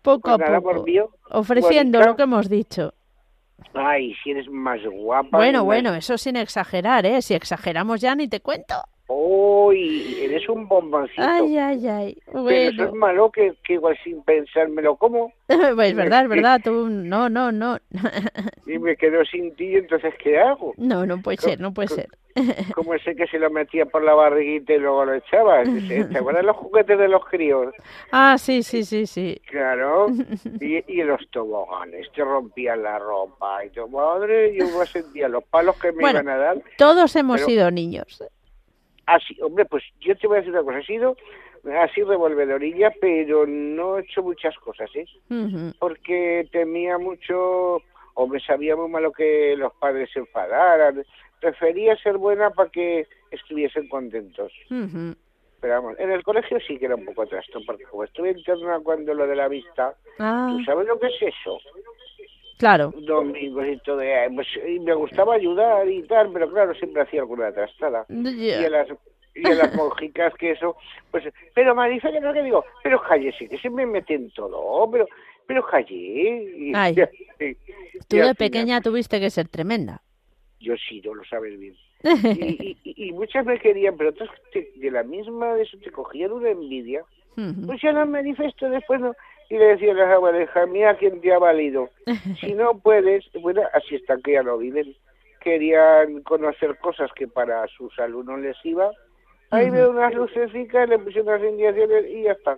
poco 0.00 0.36
pues 0.38 0.48
a 0.48 0.60
poco, 0.60 0.86
ofreciendo 1.30 2.00
lo 2.00 2.16
que 2.16 2.22
hemos 2.22 2.48
dicho. 2.48 2.94
Ay, 3.74 4.14
si 4.22 4.30
eres 4.30 4.48
más 4.48 4.80
guapa. 4.82 5.36
Bueno, 5.36 5.64
bueno, 5.64 5.94
eso 5.94 6.18
sin 6.18 6.36
exagerar, 6.36 7.06
¿eh? 7.06 7.22
Si 7.22 7.34
exageramos 7.34 8.00
ya 8.00 8.14
ni 8.14 8.28
te 8.28 8.40
cuento. 8.40 8.74
Uy, 9.14 10.18
eres 10.20 10.48
un 10.48 10.66
bomboncito. 10.66 11.22
Ay, 11.22 11.56
ay, 11.58 11.88
ay. 11.88 12.18
Bueno. 12.26 12.48
Pero 12.48 12.70
eso 12.70 12.84
es 12.84 12.92
malo 12.92 13.30
que, 13.30 13.54
que 13.64 13.74
igual 13.74 13.98
sin 14.02 14.22
pensármelo 14.22 14.96
como. 14.96 15.32
pues 15.46 15.90
es 15.90 15.96
verdad, 15.96 16.22
es 16.22 16.28
verdad. 16.28 16.60
Tú, 16.62 16.88
no, 16.88 17.28
no, 17.28 17.52
no. 17.52 17.78
y 18.66 18.78
me 18.78 18.96
quedo 18.96 19.24
sin 19.24 19.54
ti, 19.54 19.76
entonces 19.76 20.14
¿qué 20.22 20.38
hago? 20.38 20.74
No, 20.76 21.06
no 21.06 21.20
puede 21.20 21.38
ser, 21.38 21.60
no 21.60 21.72
puede 21.72 21.88
ser. 21.88 22.08
como 22.74 22.94
ese 22.94 23.14
que 23.14 23.26
se 23.26 23.38
lo 23.38 23.50
metía 23.50 23.86
por 23.86 24.02
la 24.02 24.14
barriguita 24.14 24.72
y 24.72 24.78
luego 24.78 25.04
lo 25.04 25.14
echaba. 25.14 25.62
¿Te 25.64 26.18
acuerdas 26.18 26.44
los 26.44 26.56
juguetes 26.56 26.98
de 26.98 27.08
los 27.08 27.24
críos? 27.26 27.74
Ah, 28.10 28.36
sí, 28.38 28.62
sí, 28.62 28.84
sí, 28.84 29.06
sí. 29.06 29.40
Claro. 29.46 30.06
Y, 30.60 30.82
y 30.90 31.02
los 31.02 31.20
toboganes, 31.30 32.10
te 32.12 32.24
rompían 32.24 32.82
la 32.82 32.98
ropa. 32.98 33.64
Y 33.64 33.70
tu 33.70 33.86
madre, 33.88 34.54
yo 34.56 34.66
me 34.78 34.86
sentía 34.86 35.28
los 35.28 35.44
palos 35.44 35.78
que 35.78 35.92
me 35.92 36.10
iban 36.10 36.28
a 36.28 36.36
dar. 36.36 36.62
Todos 36.78 37.14
hemos 37.16 37.42
sido 37.42 37.70
niños. 37.70 38.22
Así, 39.12 39.36
hombre, 39.42 39.66
pues 39.66 39.84
yo 40.00 40.16
te 40.16 40.26
voy 40.26 40.36
a 40.36 40.40
decir 40.40 40.54
una 40.54 40.62
cosa, 40.62 40.78
ha 40.78 40.82
sido 40.82 41.16
así 41.82 42.02
revolvedorilla, 42.02 42.92
pero 42.98 43.46
no 43.46 43.98
he 43.98 44.02
hecho 44.02 44.22
muchas 44.22 44.56
cosas, 44.58 44.90
¿eh? 44.94 45.04
Porque 45.78 46.48
temía 46.50 46.96
mucho, 46.96 47.82
o 48.14 48.26
me 48.26 48.40
sabía 48.40 48.74
muy 48.74 48.88
malo 48.88 49.12
que 49.12 49.54
los 49.56 49.72
padres 49.74 50.10
se 50.12 50.20
enfadaran, 50.20 51.04
prefería 51.40 51.94
ser 51.96 52.16
buena 52.16 52.50
para 52.50 52.70
que 52.70 53.06
estuviesen 53.30 53.88
contentos. 53.88 54.50
Pero 55.60 55.74
vamos, 55.74 55.98
en 55.98 56.10
el 56.10 56.22
colegio 56.22 56.58
sí 56.66 56.78
que 56.78 56.86
era 56.86 56.96
un 56.96 57.04
poco 57.04 57.26
trasto, 57.26 57.60
porque 57.66 57.84
como 57.84 58.04
estuve 58.04 58.30
interna 58.30 58.80
cuando 58.82 59.12
lo 59.12 59.26
de 59.26 59.36
la 59.36 59.48
vista, 59.48 59.94
ah. 60.18 60.48
¿tú 60.50 60.64
sabes 60.64 60.86
lo 60.86 60.98
que 60.98 61.08
es 61.08 61.22
eso? 61.22 61.58
Claro. 62.62 62.94
Domingos 62.96 63.66
y 63.66 63.76
todo. 63.78 64.00
Eh, 64.02 64.30
pues, 64.32 64.46
y 64.68 64.78
me 64.78 64.94
gustaba 64.94 65.34
ayudar 65.34 65.90
y 65.90 66.00
tal, 66.04 66.30
pero 66.32 66.48
claro, 66.48 66.72
siempre 66.74 67.02
hacía 67.02 67.22
alguna 67.22 67.50
trastada. 67.50 68.06
Y 68.08 68.52
a 68.52 68.70
las 68.70 68.86
y 69.34 69.50
a 69.50 69.54
las 69.56 69.74
monjicas 69.74 70.32
que 70.34 70.52
eso, 70.52 70.76
pues, 71.10 71.24
pero 71.56 71.74
Marisa, 71.74 72.12
que 72.12 72.20
no 72.20 72.32
que 72.32 72.44
digo, 72.44 72.64
pero 72.84 73.02
sí 73.36 73.48
que 73.48 73.58
se 73.58 73.68
me 73.68 73.84
mete 73.84 74.14
en 74.14 74.30
todo, 74.30 74.88
pero, 74.92 75.08
pero 75.44 75.62
Jaye. 75.62 76.70
Ay, 76.76 76.94
tú 78.06 78.18
de 78.18 78.34
pequeña 78.36 78.80
tuviste 78.80 79.18
que 79.18 79.30
ser 79.30 79.48
tremenda. 79.48 80.00
Yo 80.60 80.74
sí, 80.76 81.02
no 81.04 81.14
lo 81.14 81.24
sabes 81.24 81.58
bien. 81.58 81.74
y, 82.04 82.76
y, 82.84 83.10
muchas 83.10 83.44
me 83.44 83.58
querían, 83.58 83.96
pero 83.96 84.10
otras 84.10 84.30
de 84.54 84.90
la 84.92 85.02
misma 85.02 85.54
de 85.54 85.64
eso 85.64 85.78
te 85.78 85.90
cogían 85.90 86.30
una 86.30 86.50
envidia. 86.50 87.02
Pues 87.34 87.80
ya 87.82 87.92
no 87.92 88.06
manifiesto 88.06 88.68
después, 88.68 89.00
no, 89.00 89.16
y 89.50 89.58
le 89.58 89.66
decía 89.66 89.92
a 89.92 90.20
las 90.20 90.42
hija 90.42 90.66
mía, 90.66 90.96
¿quién 90.98 91.20
te 91.20 91.32
ha 91.32 91.38
valido? 91.38 91.88
Si 92.40 92.54
no 92.54 92.78
puedes, 92.78 93.24
bueno, 93.40 93.62
así 93.72 93.96
está 93.96 94.16
que 94.22 94.32
ya 94.32 94.42
no 94.42 94.58
viven. 94.58 94.94
querían 95.40 96.22
conocer 96.22 96.78
cosas 96.78 97.10
que 97.14 97.26
para 97.26 97.66
sus 97.68 97.98
alumnos 97.98 98.40
les 98.40 98.56
iba. 98.64 98.90
Ahí 99.50 99.68
veo 99.68 99.90
unas 99.90 100.14
lucecitas, 100.14 100.88
le 100.88 100.98
pusieron 100.98 101.34
unas 101.34 101.50
indicaciones 101.50 102.06
y 102.08 102.22
ya 102.22 102.32
está. 102.32 102.56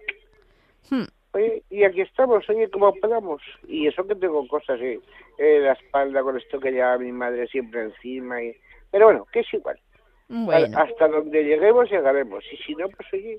Hmm. 0.90 1.04
Oye, 1.32 1.64
y 1.68 1.82
aquí 1.82 2.02
estamos, 2.02 2.48
oye, 2.48 2.70
como 2.70 2.94
podamos. 2.94 3.42
Y 3.66 3.88
eso 3.88 4.06
que 4.06 4.14
tengo 4.14 4.46
cosas 4.46 4.78
en 4.80 5.64
la 5.64 5.72
espalda 5.72 6.22
con 6.22 6.38
esto 6.38 6.60
que 6.60 6.70
lleva 6.70 6.96
mi 6.98 7.10
madre 7.10 7.48
siempre 7.48 7.82
encima. 7.82 8.40
Y... 8.40 8.54
Pero 8.92 9.06
bueno, 9.06 9.26
que 9.32 9.40
es 9.40 9.52
igual. 9.52 9.78
Hasta 10.76 11.08
donde 11.08 11.42
lleguemos 11.42 11.90
llegaremos. 11.90 12.44
Y 12.52 12.56
si 12.58 12.74
no, 12.76 12.88
pues 12.88 13.12
oye, 13.12 13.38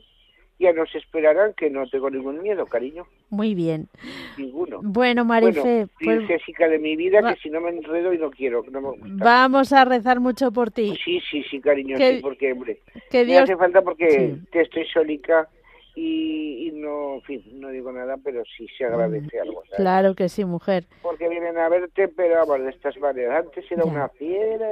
ya 0.59 0.71
nos 0.71 0.93
esperarán 0.95 1.53
que 1.53 1.69
no 1.69 1.87
tengo 1.89 2.09
ningún 2.09 2.41
miedo, 2.41 2.65
cariño. 2.65 3.05
Muy 3.29 3.55
bien. 3.55 3.89
Ninguno. 4.37 4.79
Bueno, 4.81 5.25
Marife. 5.25 5.87
Bueno, 6.01 6.27
pues... 6.27 6.71
de 6.71 6.79
mi 6.79 6.95
vida, 6.95 7.21
que 7.21 7.39
si 7.41 7.49
no 7.49 7.59
me 7.61 7.69
enredo 7.69 8.13
y 8.13 8.17
no 8.17 8.31
quiero, 8.31 8.63
no 8.71 8.81
me 8.81 8.89
gusta. 8.91 9.23
Vamos 9.23 9.73
a 9.73 9.85
rezar 9.85 10.19
mucho 10.19 10.51
por 10.51 10.71
ti. 10.71 10.97
Sí, 11.03 11.19
sí, 11.29 11.43
sí, 11.43 11.59
cariño, 11.59 11.97
sí, 11.97 12.19
porque, 12.21 12.53
hombre, 12.53 12.79
que 13.09 13.25
Dios... 13.25 13.39
me 13.39 13.43
hace 13.43 13.57
falta 13.57 13.81
porque 13.81 14.37
te 14.51 14.61
estoy 14.61 14.85
solica 14.87 15.49
y, 15.95 16.71
no, 16.73 17.15
en 17.15 17.21
fin, 17.21 17.43
no 17.53 17.69
digo 17.69 17.91
nada, 17.91 18.17
pero 18.23 18.43
sí 18.57 18.67
se 18.77 18.85
agradece 18.85 19.39
algo. 19.39 19.63
Claro 19.75 20.13
que 20.13 20.29
sí, 20.29 20.45
mujer. 20.45 20.85
Porque 21.01 21.29
vienen 21.29 21.57
a 21.57 21.69
verte, 21.69 22.07
pero 22.09 22.35
vamos, 22.35 22.65
de 22.65 22.69
estas 22.69 22.97
maneras. 22.97 23.45
Antes 23.45 23.69
era 23.71 23.83
una 23.83 24.09
fiera, 24.09 24.67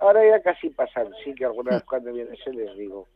ahora 0.00 0.28
ya 0.28 0.40
casi 0.42 0.70
pasan, 0.70 1.08
sí 1.24 1.34
que 1.34 1.44
alguna 1.44 1.72
vez 1.72 1.82
cuando 1.84 2.12
vienen 2.12 2.36
se 2.44 2.52
les 2.52 2.76
digo. 2.76 3.06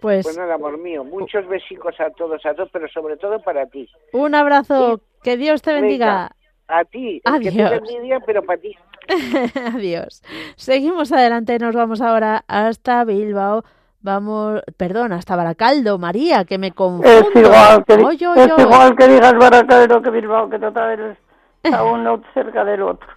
Pues, 0.00 0.24
pues 0.24 0.36
nada, 0.36 0.54
amor 0.54 0.78
mío, 0.78 1.04
muchos 1.04 1.46
besicos 1.48 1.98
a 2.00 2.10
todos, 2.10 2.44
a 2.44 2.54
todos, 2.54 2.68
pero 2.72 2.86
sobre 2.88 3.16
todo 3.16 3.40
para 3.40 3.66
ti. 3.66 3.88
Un 4.12 4.34
abrazo, 4.34 5.00
que 5.22 5.36
Dios 5.36 5.62
te 5.62 5.72
bendiga. 5.72 6.32
a 6.68 6.84
ti, 6.84 7.20
Adiós. 7.24 7.54
que 7.54 7.80
te 7.80 7.92
bendiga, 7.94 8.20
pero 8.20 8.42
para 8.42 8.60
ti. 8.60 8.76
Adiós. 9.74 10.22
Seguimos 10.56 11.12
adelante, 11.12 11.58
nos 11.58 11.74
vamos 11.74 12.00
ahora 12.00 12.44
hasta 12.46 13.04
Bilbao. 13.04 13.64
Vamos, 14.00 14.60
perdón, 14.76 15.12
hasta 15.12 15.34
Baracaldo, 15.34 15.98
María, 15.98 16.44
que 16.44 16.58
me 16.58 16.70
confundo. 16.72 17.08
Es 17.08 17.34
igual 17.34 17.84
que, 17.84 17.94
es 17.94 18.58
igual 18.58 18.96
que 18.96 19.08
digas 19.08 19.34
Baracaldo 19.34 20.02
que 20.02 20.10
Bilbao, 20.10 20.48
que 20.48 20.58
total 20.58 21.16
está 21.62 21.82
uno 21.82 22.22
cerca 22.32 22.64
del 22.64 22.82
otro. 22.82 23.08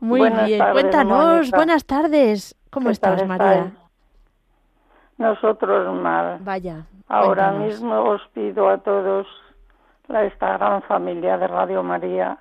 Muy 0.00 0.28
bien, 0.46 0.60
cuéntanos, 0.72 1.50
buenas 1.50 1.84
tardes. 1.84 2.56
¿Cómo 2.70 2.90
estás, 2.90 3.24
María? 3.26 3.70
Nosotros 5.24 5.94
mal. 5.94 6.38
Vaya. 6.40 6.86
Ahora 7.08 7.50
mismo 7.52 8.00
os 8.10 8.22
pido 8.34 8.68
a 8.68 8.78
todos, 8.78 9.26
a 10.08 10.24
esta 10.24 10.56
gran 10.58 10.82
familia 10.82 11.38
de 11.38 11.46
Radio 11.46 11.82
María, 11.82 12.38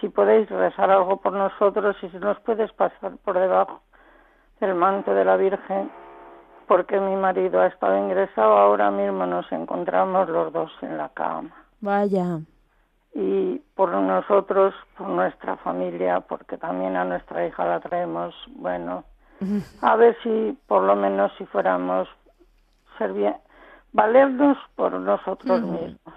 si 0.00 0.08
podéis 0.08 0.48
rezar 0.48 0.90
algo 0.90 1.16
por 1.16 1.32
nosotros 1.32 1.96
y 2.02 2.08
si 2.10 2.18
nos 2.18 2.38
puedes 2.40 2.72
pasar 2.72 3.16
por 3.24 3.38
debajo 3.38 3.80
del 4.60 4.74
manto 4.74 5.14
de 5.14 5.24
la 5.24 5.36
Virgen, 5.36 5.90
porque 6.66 7.00
mi 7.00 7.16
marido 7.16 7.60
ha 7.60 7.66
estado 7.66 7.96
ingresado, 7.96 8.58
ahora 8.58 8.90
mismo 8.90 9.24
nos 9.26 9.50
encontramos 9.50 10.28
los 10.28 10.52
dos 10.52 10.70
en 10.82 10.98
la 10.98 11.08
cama. 11.08 11.50
Vaya. 11.80 12.40
Y 13.14 13.58
por 13.74 13.90
nosotros, 13.90 14.74
por 14.96 15.08
nuestra 15.08 15.56
familia, 15.56 16.20
porque 16.20 16.58
también 16.58 16.96
a 16.96 17.04
nuestra 17.04 17.46
hija 17.46 17.64
la 17.64 17.80
traemos, 17.80 18.34
bueno, 18.54 19.04
a 19.82 19.96
ver 19.96 20.16
si 20.22 20.56
por 20.66 20.82
lo 20.82 20.94
menos 20.94 21.32
si 21.38 21.46
fuéramos 21.46 22.08
ser 22.98 23.12
bien, 23.12 23.36
valernos 23.92 24.58
por 24.76 24.92
nosotros 24.92 25.62
mismos. 25.62 26.14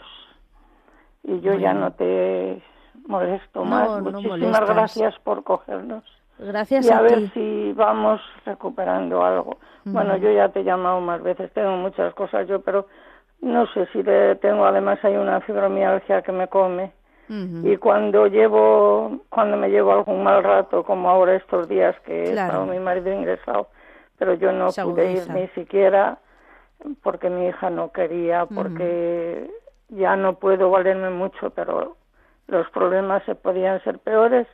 Y 1.23 1.39
yo 1.41 1.53
ya 1.53 1.73
no 1.73 1.91
te 1.93 2.61
molesto 3.07 3.63
más. 3.63 4.01
Muchísimas 4.01 4.67
gracias 4.67 5.17
por 5.19 5.43
cogernos. 5.43 6.03
Gracias 6.39 6.87
y 6.87 6.91
a, 6.91 7.01
ver 7.01 7.29
si 7.33 7.71
vamos 7.73 8.19
recuperando 8.45 9.23
algo. 9.23 9.57
Bueno, 9.85 10.17
yo 10.17 10.31
ya 10.31 10.49
te 10.49 10.61
he 10.61 10.63
llamado 10.63 10.99
más 10.99 11.21
veces, 11.21 11.51
tengo 11.53 11.77
muchas 11.77 12.13
cosas 12.15 12.47
yo, 12.47 12.61
pero 12.61 12.87
no 13.41 13.67
sé 13.67 13.87
si 13.93 14.03
tengo, 14.41 14.65
además 14.65 14.99
hay 15.03 15.15
una 15.15 15.41
fibromialgia 15.41 16.21
que 16.21 16.31
me 16.31 16.47
come. 16.47 16.93
Y 17.63 17.77
cuando 17.77 18.27
llevo, 18.27 19.21
cuando 19.29 19.55
me 19.55 19.69
llevo 19.69 19.93
algún 19.93 20.21
mal 20.21 20.43
rato, 20.43 20.83
como 20.83 21.09
ahora 21.09 21.35
estos 21.35 21.69
días 21.69 21.95
que 22.01 22.25
he 22.25 22.31
estado 22.31 22.65
mi 22.65 22.77
marido 22.77 23.09
ingresado, 23.13 23.69
pero 24.17 24.33
yo 24.33 24.51
no 24.51 24.67
pude 24.67 25.13
ir 25.13 25.29
ni 25.29 25.47
siquiera 25.49 26.17
porque 27.03 27.29
mi 27.29 27.47
hija 27.47 27.69
no 27.69 27.91
quería, 27.91 28.45
porque 28.45 29.49
ya 29.89 30.15
no 30.15 30.35
puedo 30.35 30.69
valerme 30.69 31.09
mucho, 31.09 31.49
pero 31.51 31.97
los 32.47 32.69
problemas 32.71 33.23
se 33.23 33.35
podían 33.35 33.81
ser 33.83 33.99
peores, 33.99 34.47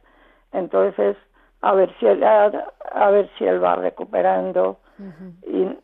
entonces 0.52 1.18
a 1.62 1.74
ver 1.74 1.94
si 2.00 2.06
él, 2.06 2.24
a, 2.24 3.10
ver 3.10 3.30
si 3.38 3.46
él 3.46 3.64
va 3.64 3.76
recuperando. 3.76 4.78
Y, 5.46 5.78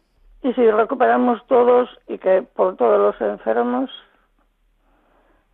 y 0.47 0.53
si 0.53 0.71
recuperamos 0.71 1.45
todos 1.47 1.89
y 2.07 2.17
que 2.17 2.41
por 2.41 2.75
todos 2.75 2.99
los 2.99 3.21
enfermos 3.21 3.89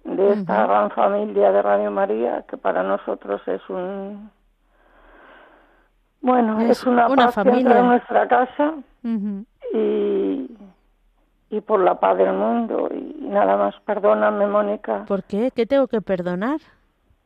de 0.03 0.33
esta 0.33 0.65
gran 0.65 0.91
familia 0.91 1.51
de 1.51 1.61
Radio 1.61 1.91
María, 1.91 2.43
que 2.47 2.57
para 2.57 2.83
nosotros 2.83 3.41
es 3.47 3.61
un... 3.69 4.31
Bueno, 6.21 6.59
es, 6.59 6.85
una, 6.85 7.07
una 7.07 7.31
familia. 7.31 7.79
en 7.79 7.87
nuestra 7.87 8.27
casa 8.27 8.73
y, 9.73 10.57
y 11.49 11.61
por 11.61 11.79
la 11.81 11.99
paz 11.99 12.17
del 12.17 12.33
mundo. 12.33 12.89
Y 12.91 13.27
nada 13.27 13.57
más, 13.57 13.75
perdóname, 13.85 14.47
Mónica. 14.47 15.05
¿Por 15.07 15.23
qué? 15.23 15.51
¿Qué 15.55 15.65
tengo 15.65 15.87
que 15.87 16.01
perdonar? 16.01 16.59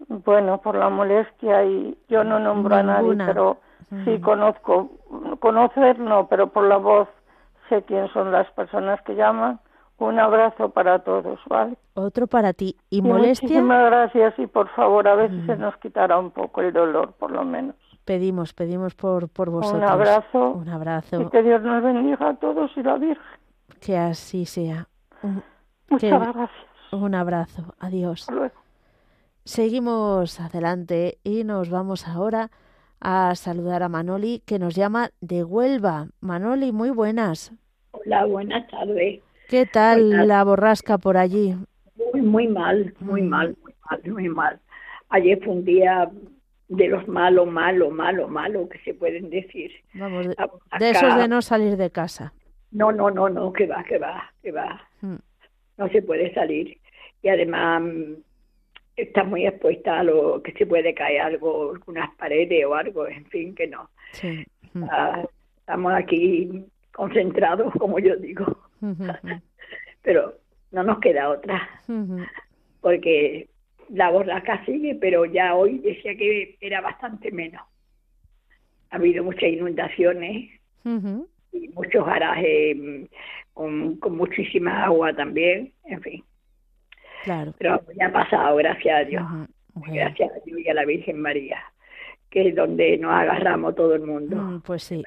Bueno, 0.07 0.59
por 0.59 0.75
la 0.75 0.89
molestia 0.89 1.63
y 1.63 1.97
yo 2.09 2.23
no 2.23 2.39
nombro 2.39 2.75
a 2.75 2.83
nadie, 2.83 3.15
pero 3.25 3.57
sí 4.03 4.19
conozco, 4.19 4.91
conocer 5.39 5.99
no, 5.99 6.27
pero 6.27 6.47
por 6.47 6.65
la 6.65 6.77
voz 6.77 7.07
sé 7.69 7.83
quién 7.83 8.09
son 8.09 8.31
las 8.31 8.49
personas 8.51 9.01
que 9.03 9.15
llaman 9.15 9.59
un 10.03 10.19
abrazo 10.19 10.69
para 10.69 10.99
todos, 10.99 11.39
¿vale? 11.47 11.77
Otro 11.93 12.27
para 12.27 12.53
ti. 12.53 12.75
¿Y, 12.89 13.01
molestia? 13.01 13.47
Muchísimas 13.47 13.85
gracias 13.85 14.37
y 14.37 14.47
por 14.47 14.69
favor, 14.69 15.07
a 15.07 15.15
ver 15.15 15.31
si 15.31 15.45
se 15.45 15.55
mm. 15.55 15.59
nos 15.59 15.77
quitará 15.77 16.17
un 16.17 16.31
poco 16.31 16.61
el 16.61 16.73
dolor, 16.73 17.13
por 17.13 17.31
lo 17.31 17.43
menos. 17.43 17.75
Pedimos, 18.05 18.53
pedimos 18.53 18.95
por, 18.95 19.29
por 19.29 19.49
vosotros. 19.49 19.81
Un 19.81 19.87
abrazo. 19.87 20.49
Un 20.51 20.69
abrazo. 20.69 21.21
Y 21.21 21.25
que 21.29 21.41
Dios 21.41 21.61
nos 21.61 21.81
bendiga 21.81 22.29
a 22.29 22.35
todos 22.35 22.71
y 22.75 22.83
la 22.83 22.97
Virgen. 22.97 23.23
Que 23.79 23.97
así 23.97 24.45
sea. 24.45 24.87
Muchas 25.89 26.11
gracias. 26.11 26.49
Un 26.91 27.15
abrazo. 27.15 27.75
Adiós. 27.79 28.27
Seguimos 29.45 30.39
adelante 30.39 31.17
y 31.23 31.43
nos 31.43 31.69
vamos 31.69 32.07
ahora 32.07 32.49
a 33.01 33.35
saludar 33.35 33.83
a 33.83 33.89
Manoli 33.89 34.41
que 34.45 34.59
nos 34.59 34.75
llama 34.75 35.09
de 35.19 35.43
Huelva. 35.43 36.07
Manoli, 36.21 36.71
muy 36.71 36.89
buenas. 36.91 37.51
Hola, 37.91 38.25
buenas 38.25 38.67
tardes. 38.69 39.21
¿Qué 39.49 39.65
tal 39.65 40.27
la 40.27 40.43
borrasca 40.43 40.97
por 40.97 41.17
allí? 41.17 41.55
Muy, 42.13 42.21
muy 42.21 42.47
mal, 42.47 42.93
muy 42.99 43.21
mm. 43.21 43.27
mal, 43.27 43.55
muy 43.61 43.73
mal, 43.89 44.01
muy 44.05 44.29
mal. 44.29 44.59
Ayer 45.09 45.39
fue 45.43 45.53
un 45.53 45.65
día 45.65 46.09
de 46.69 46.87
los 46.87 47.07
malos, 47.07 47.47
malo, 47.47 47.91
malo, 47.91 48.27
malo 48.27 48.69
que 48.69 48.79
se 48.79 48.93
pueden 48.93 49.29
decir. 49.29 49.71
Vamos, 49.93 50.27
de, 50.79 50.89
esos 50.89 51.17
de 51.17 51.27
no 51.27 51.41
salir 51.41 51.77
de 51.77 51.91
casa. 51.91 52.33
No, 52.73 52.91
no, 52.91 53.09
no, 53.11 53.29
no, 53.29 53.53
que 53.53 53.67
va, 53.67 53.83
que 53.83 53.97
va, 53.97 54.31
que 54.41 54.51
va. 54.51 54.81
Mm. 55.01 55.15
No 55.77 55.89
se 55.89 56.01
puede 56.01 56.33
salir. 56.33 56.77
Y 57.21 57.29
además 57.29 57.83
mm, 57.83 58.13
está 58.95 59.23
muy 59.23 59.45
expuesta 59.45 59.99
a 59.99 60.03
lo 60.03 60.41
que 60.41 60.51
se 60.53 60.65
puede 60.65 60.93
caer 60.93 61.21
algo, 61.21 61.71
algunas 61.71 62.13
paredes 62.15 62.65
o 62.65 62.75
algo, 62.75 63.07
en 63.07 63.25
fin, 63.25 63.55
que 63.55 63.67
no. 63.67 63.89
Sí. 64.11 64.43
Ah, 64.89 65.23
estamos 65.59 65.93
aquí 65.93 66.65
concentrados, 66.93 67.71
como 67.79 67.99
yo 67.99 68.15
digo. 68.15 68.45
pero 70.01 70.33
no 70.71 70.83
nos 70.83 70.99
queda 70.99 71.29
otra, 71.29 71.69
porque 72.81 73.47
la 73.89 74.09
borrasca 74.09 74.65
sigue, 74.65 74.95
pero 74.95 75.25
ya 75.25 75.53
hoy 75.55 75.77
decía 75.77 76.15
que 76.15 76.57
era 76.59 76.81
bastante 76.81 77.31
menos. 77.31 77.61
Ha 78.89 78.95
habido 78.95 79.23
muchas 79.23 79.43
inundaciones 79.43 80.59
y 81.53 81.69
muchos 81.69 82.05
garajes 82.05 82.77
mm, 82.77 83.03
con, 83.53 83.97
con 83.97 84.17
muchísima 84.17 84.85
agua 84.85 85.13
también, 85.13 85.71
en 85.85 86.01
fin. 86.01 86.23
Claro. 87.23 87.53
Pero 87.57 87.81
ya 87.97 88.07
ha 88.07 88.11
pasado, 88.11 88.55
gracias 88.57 89.01
a 89.01 89.03
Dios. 89.05 89.23
Gracias 89.87 90.31
a 90.31 90.39
Dios 90.45 90.59
y 90.59 90.69
a 90.69 90.73
la 90.73 90.85
Virgen 90.85 91.21
María 91.21 91.63
que 92.33 92.47
es 92.47 92.55
donde 92.55 92.97
nos 92.97 93.11
agarramos 93.11 93.75
todo 93.75 93.93
el 93.93 94.01
mundo. 94.01 94.35
Mm, 94.35 94.61
pues 94.61 94.81
sí. 94.81 95.03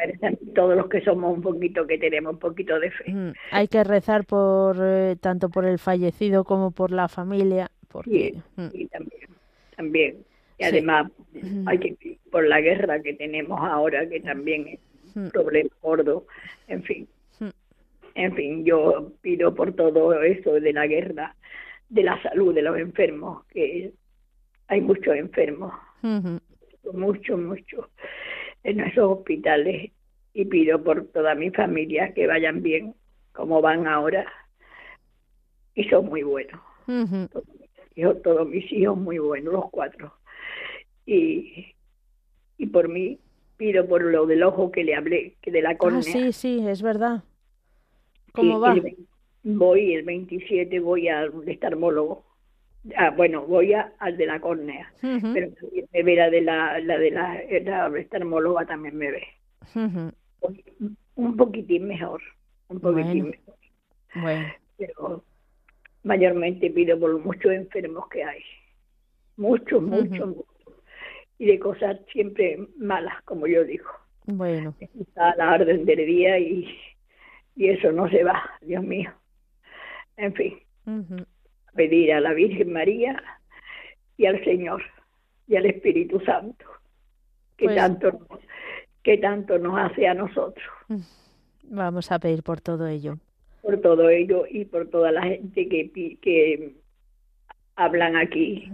Todos 0.55 0.77
los 0.77 0.89
que 0.89 1.01
somos 1.01 1.35
un 1.37 1.43
poquito, 1.43 1.85
que 1.85 1.99
tenemos 1.99 2.35
un 2.35 2.39
poquito 2.39 2.79
de 2.79 2.93
fe. 2.93 3.13
Mm, 3.13 3.33
hay 3.51 3.67
que 3.67 3.83
rezar 3.83 4.25
por 4.25 4.77
eh, 4.81 5.17
tanto 5.21 5.49
por 5.49 5.65
el 5.65 5.81
fallecido 5.81 6.45
como 6.45 6.71
por 6.71 6.93
la 6.93 7.09
familia. 7.09 7.69
Porque, 7.89 8.37
mm. 8.55 8.69
sí, 8.69 8.87
también. 8.87 9.29
También. 9.75 10.17
Y 10.59 10.65
además 10.65 11.11
hay 11.67 11.79
que 11.81 12.19
por 12.31 12.47
la 12.47 12.61
guerra 12.61 13.03
que 13.03 13.15
tenemos 13.15 13.59
ahora, 13.61 14.09
que 14.09 14.21
también 14.21 14.79
un 15.17 15.31
problema 15.31 15.71
gordo. 15.83 16.27
En 16.69 16.83
fin. 16.83 17.09
En 18.15 18.35
fin, 18.35 18.65
yo 18.65 19.13
pido 19.21 19.55
por 19.55 19.75
todo 19.75 20.23
eso 20.23 20.53
de 20.55 20.73
la 20.73 20.87
guerra, 20.87 21.37
de 21.89 22.03
la 22.03 22.21
salud 22.23 22.55
de 22.55 22.63
los 22.63 22.79
enfermos, 22.79 23.45
que 23.47 23.93
hay 24.69 24.81
muchos 24.81 25.15
enfermos 25.15 25.73
mucho, 26.93 27.37
mucho. 27.37 27.91
en 28.63 28.81
esos 28.81 29.19
hospitales 29.19 29.93
y 30.33 30.45
pido 30.45 30.83
por 30.83 31.07
toda 31.09 31.35
mi 31.35 31.51
familia 31.51 32.13
que 32.13 32.27
vayan 32.27 32.63
bien 32.63 32.95
como 33.33 33.61
van 33.61 33.87
ahora 33.87 34.27
y 35.75 35.85
son 35.85 36.07
muy 36.07 36.23
buenos. 36.23 36.61
Yo, 37.95 38.17
todos 38.17 38.49
mis 38.49 38.71
hijos 38.73 38.97
muy 38.97 39.19
buenos, 39.19 39.53
los 39.53 39.71
cuatro. 39.71 40.13
Y, 41.07 41.75
y 42.59 42.67
por 42.67 42.89
mí 42.89 43.19
pido 43.57 43.87
por 43.87 44.03
lo 44.03 44.27
del 44.27 44.43
ojo 44.43 44.71
que 44.71 44.85
le 44.85 44.95
hablé, 44.95 45.37
que 45.41 45.51
de 45.51 45.63
la 45.63 45.71
ah, 45.71 45.79
córnea. 45.79 46.03
sí, 46.03 46.33
sí, 46.33 46.65
es 46.67 46.83
verdad. 46.83 47.25
¿Cómo 48.33 48.61
va? 48.61 48.75
voy 49.43 49.95
el 49.95 50.03
27, 50.03 50.81
voy 50.81 51.09
al 51.09 51.29
oftalmólogo. 51.29 52.25
Ah, 52.97 53.11
bueno, 53.11 53.47
voy 53.47 53.73
a, 53.73 53.93
al 53.99 54.17
de 54.17 54.27
la 54.27 54.41
córnea, 54.41 54.93
pero 55.01 55.51
me 55.93 56.03
ve 56.03 56.15
la 56.15 56.31
de 56.31 56.41
la, 56.41 56.79
la 56.81 56.99
de 56.99 57.11
la, 57.11 57.43
la 57.65 58.67
también 58.67 58.97
me 58.97 59.11
ve. 59.11 59.25
Un 61.15 61.37
poquitín 61.37 61.89
mejor, 61.89 62.23
un 62.69 62.81
poquitín 62.81 63.31
mejor. 63.31 63.57
Bueno. 64.15 64.47
Pero 64.79 65.25
mayormente 66.05 66.71
pido 66.71 66.99
por 66.99 67.11
los 67.11 67.25
muchos 67.25 67.53
enfermos 67.53 68.09
que 68.09 68.23
hay. 68.23 68.43
Muchos, 69.37 69.83
muchos, 69.83 70.29
muchos. 70.29 70.56
Y 71.39 71.47
de 71.47 71.59
cosas 71.59 71.99
siempre 72.13 72.59
malas, 72.79 73.23
como 73.25 73.47
yo 73.47 73.65
digo. 73.65 73.89
Bueno. 74.27 74.75
Está 74.99 75.35
la 75.37 75.55
orden 75.55 75.85
del 75.85 76.07
día 76.07 76.39
y, 76.39 76.69
y 77.55 77.69
eso 77.69 77.93
no 77.93 78.09
se 78.09 78.25
va, 78.25 78.43
Dios 78.63 78.83
mío. 78.83 79.13
En 80.17 80.35
fin, 80.35 80.59
pedir 81.75 82.13
a 82.13 82.21
la 82.21 82.33
Virgen 82.33 82.73
María 82.73 83.23
y 84.17 84.27
al 84.27 84.43
Señor 84.45 84.83
y 85.47 85.57
al 85.57 85.67
Espíritu 85.67 86.21
Santo 86.21 86.65
que 87.57 87.67
pues 87.67 87.77
tanto 87.77 88.27
que 89.03 89.19
tanto 89.19 89.59
nos 89.59 89.79
hace 89.79 90.09
a 90.09 90.15
nosotros. 90.15 90.67
Vamos 91.65 92.11
a 92.11 92.19
pedir 92.19 92.43
por 92.43 92.61
todo 92.61 92.87
ello 92.89 93.19
por 93.67 93.81
todo 93.81 94.09
ello 94.09 94.45
y 94.49 94.65
por 94.65 94.89
toda 94.89 95.11
la 95.11 95.23
gente 95.23 95.69
que, 95.69 95.91
que 96.23 96.77
hablan 97.75 98.15
aquí, 98.15 98.71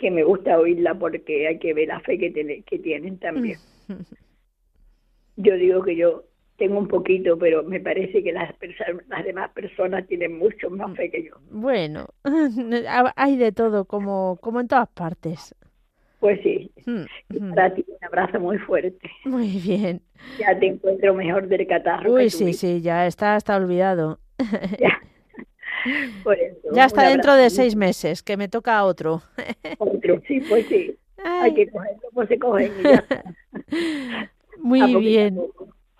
que 0.00 0.10
me 0.10 0.24
gusta 0.24 0.58
oírla 0.58 0.94
porque 0.94 1.46
hay 1.46 1.58
que 1.58 1.74
ver 1.74 1.88
la 1.88 2.00
fe 2.00 2.18
que, 2.18 2.64
que 2.66 2.78
tienen 2.78 3.18
también. 3.18 3.58
Yo 5.36 5.54
digo 5.54 5.82
que 5.82 5.96
yo 5.96 6.24
tengo 6.56 6.78
un 6.78 6.88
poquito, 6.88 7.38
pero 7.38 7.62
me 7.62 7.80
parece 7.80 8.22
que 8.22 8.32
las, 8.32 8.52
las 9.08 9.24
demás 9.24 9.50
personas 9.52 10.06
tienen 10.06 10.36
mucho 10.36 10.68
más 10.68 10.94
fe 10.94 11.10
que 11.10 11.24
yo. 11.24 11.36
Bueno, 11.50 12.08
hay 13.16 13.36
de 13.38 13.50
todo, 13.50 13.86
como, 13.86 14.38
como 14.42 14.60
en 14.60 14.68
todas 14.68 14.88
partes. 14.90 15.54
Pues 16.18 16.38
sí. 16.42 16.70
Mm, 16.84 17.54
para 17.54 17.74
ti 17.74 17.82
un 17.88 18.04
abrazo 18.04 18.38
muy 18.38 18.58
fuerte. 18.58 19.10
Muy 19.24 19.48
bien. 19.48 20.02
Ya 20.38 20.58
te 20.58 20.66
encuentro 20.66 21.14
mejor 21.14 21.48
del 21.48 21.66
catarro. 21.66 22.12
Uy, 22.12 22.28
sí, 22.28 22.52
sí, 22.52 22.82
ya 22.82 23.06
está, 23.06 23.36
está 23.36 23.56
olvidado. 23.56 24.20
Ya. 24.78 25.00
ya 26.72 26.84
está 26.84 27.08
dentro 27.08 27.34
de 27.34 27.50
seis 27.50 27.76
meses, 27.76 28.22
que 28.22 28.36
me 28.36 28.48
toca 28.48 28.84
otro. 28.84 29.22
Otro, 29.78 30.20
sí, 30.26 30.40
pues 30.48 30.66
sí. 30.66 30.96
Hay 31.22 31.54
que 31.54 31.70
cogerlo, 31.70 32.08
pues 32.14 32.28
se 32.28 32.38
cogen 32.38 32.72
y 32.80 32.82
ya 32.82 33.04
Muy 34.58 34.94
bien. 34.96 35.40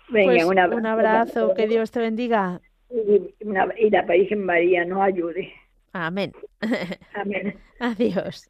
Venga, 0.09 0.33
pues 0.33 0.45
un 0.45 0.59
abrazo. 0.59 0.79
Un 0.79 0.85
abrazo, 0.85 1.53
que 1.55 1.67
Dios 1.67 1.91
te 1.91 1.99
bendiga. 1.99 2.59
Y, 2.89 3.33
y 3.39 3.89
la 3.89 4.01
Virgen 4.01 4.43
María 4.43 4.83
nos 4.85 5.01
ayude. 5.01 5.53
Amén. 5.93 6.33
Amén. 7.13 7.55
Adiós. 7.79 8.49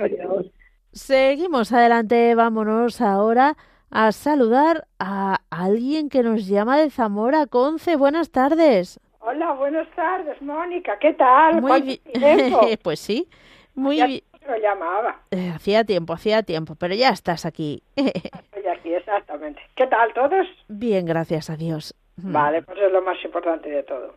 Adiós. 0.00 0.50
Seguimos 0.92 1.72
adelante, 1.72 2.34
vámonos 2.34 3.00
ahora 3.00 3.56
a 3.90 4.12
saludar 4.12 4.86
a 4.98 5.40
alguien 5.50 6.08
que 6.08 6.22
nos 6.22 6.46
llama 6.46 6.78
de 6.78 6.90
Zamora, 6.90 7.46
Conce. 7.46 7.96
Buenas 7.96 8.30
tardes. 8.30 8.98
Hola, 9.28 9.54
buenas 9.54 9.88
tardes, 9.96 10.40
Mónica. 10.40 11.00
¿Qué 11.00 11.12
tal? 11.14 11.60
Muy 11.60 11.82
bien. 11.82 11.98
pues 12.84 13.00
sí, 13.00 13.26
muy 13.74 13.96
bien. 13.96 14.20
lo 14.46 14.56
llamaba. 14.56 15.16
Eh, 15.32 15.50
hacía 15.52 15.82
tiempo, 15.82 16.12
hacía 16.12 16.44
tiempo, 16.44 16.76
pero 16.78 16.94
ya 16.94 17.08
estás 17.08 17.44
aquí. 17.44 17.82
Estoy 17.96 18.66
aquí, 18.70 18.94
exactamente. 18.94 19.60
¿Qué 19.74 19.88
tal 19.88 20.14
todos? 20.14 20.46
Bien, 20.68 21.04
gracias 21.06 21.50
a 21.50 21.56
Dios. 21.56 21.92
Vale, 22.18 22.62
pues 22.62 22.78
es 22.78 22.92
lo 22.92 23.02
más 23.02 23.16
importante 23.24 23.68
de 23.68 23.82
todo. 23.82 24.14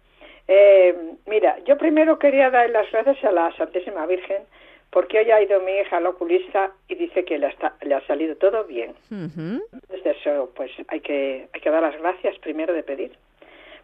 Eh, 0.48 0.96
mira, 1.26 1.58
yo 1.66 1.76
primero 1.80 2.20
quería 2.20 2.52
dar 2.52 2.70
las 2.70 2.92
gracias 2.92 3.24
a 3.24 3.32
la 3.32 3.52
Santísima 3.58 4.06
Virgen 4.06 4.44
porque 4.92 5.18
hoy 5.18 5.32
ha 5.32 5.42
ido 5.42 5.60
mi 5.62 5.72
hija 5.72 5.98
al 5.98 6.06
oculista 6.06 6.72
y 6.88 6.94
dice 6.94 7.26
que 7.26 7.40
le, 7.40 7.48
ha 7.48 8.08
salido 8.08 8.36
todo 8.36 8.64
bien. 8.66 8.94
Desde 9.10 10.12
eso, 10.12 10.52
pues 10.56 10.70
hay 10.88 11.02
que, 11.02 11.48
hay 11.52 11.62
que 11.62 11.70
dar 11.72 11.82
las 11.82 12.00
gracias 12.00 12.38
primero 12.38 12.74
de 12.74 12.84
pedir, 12.84 13.18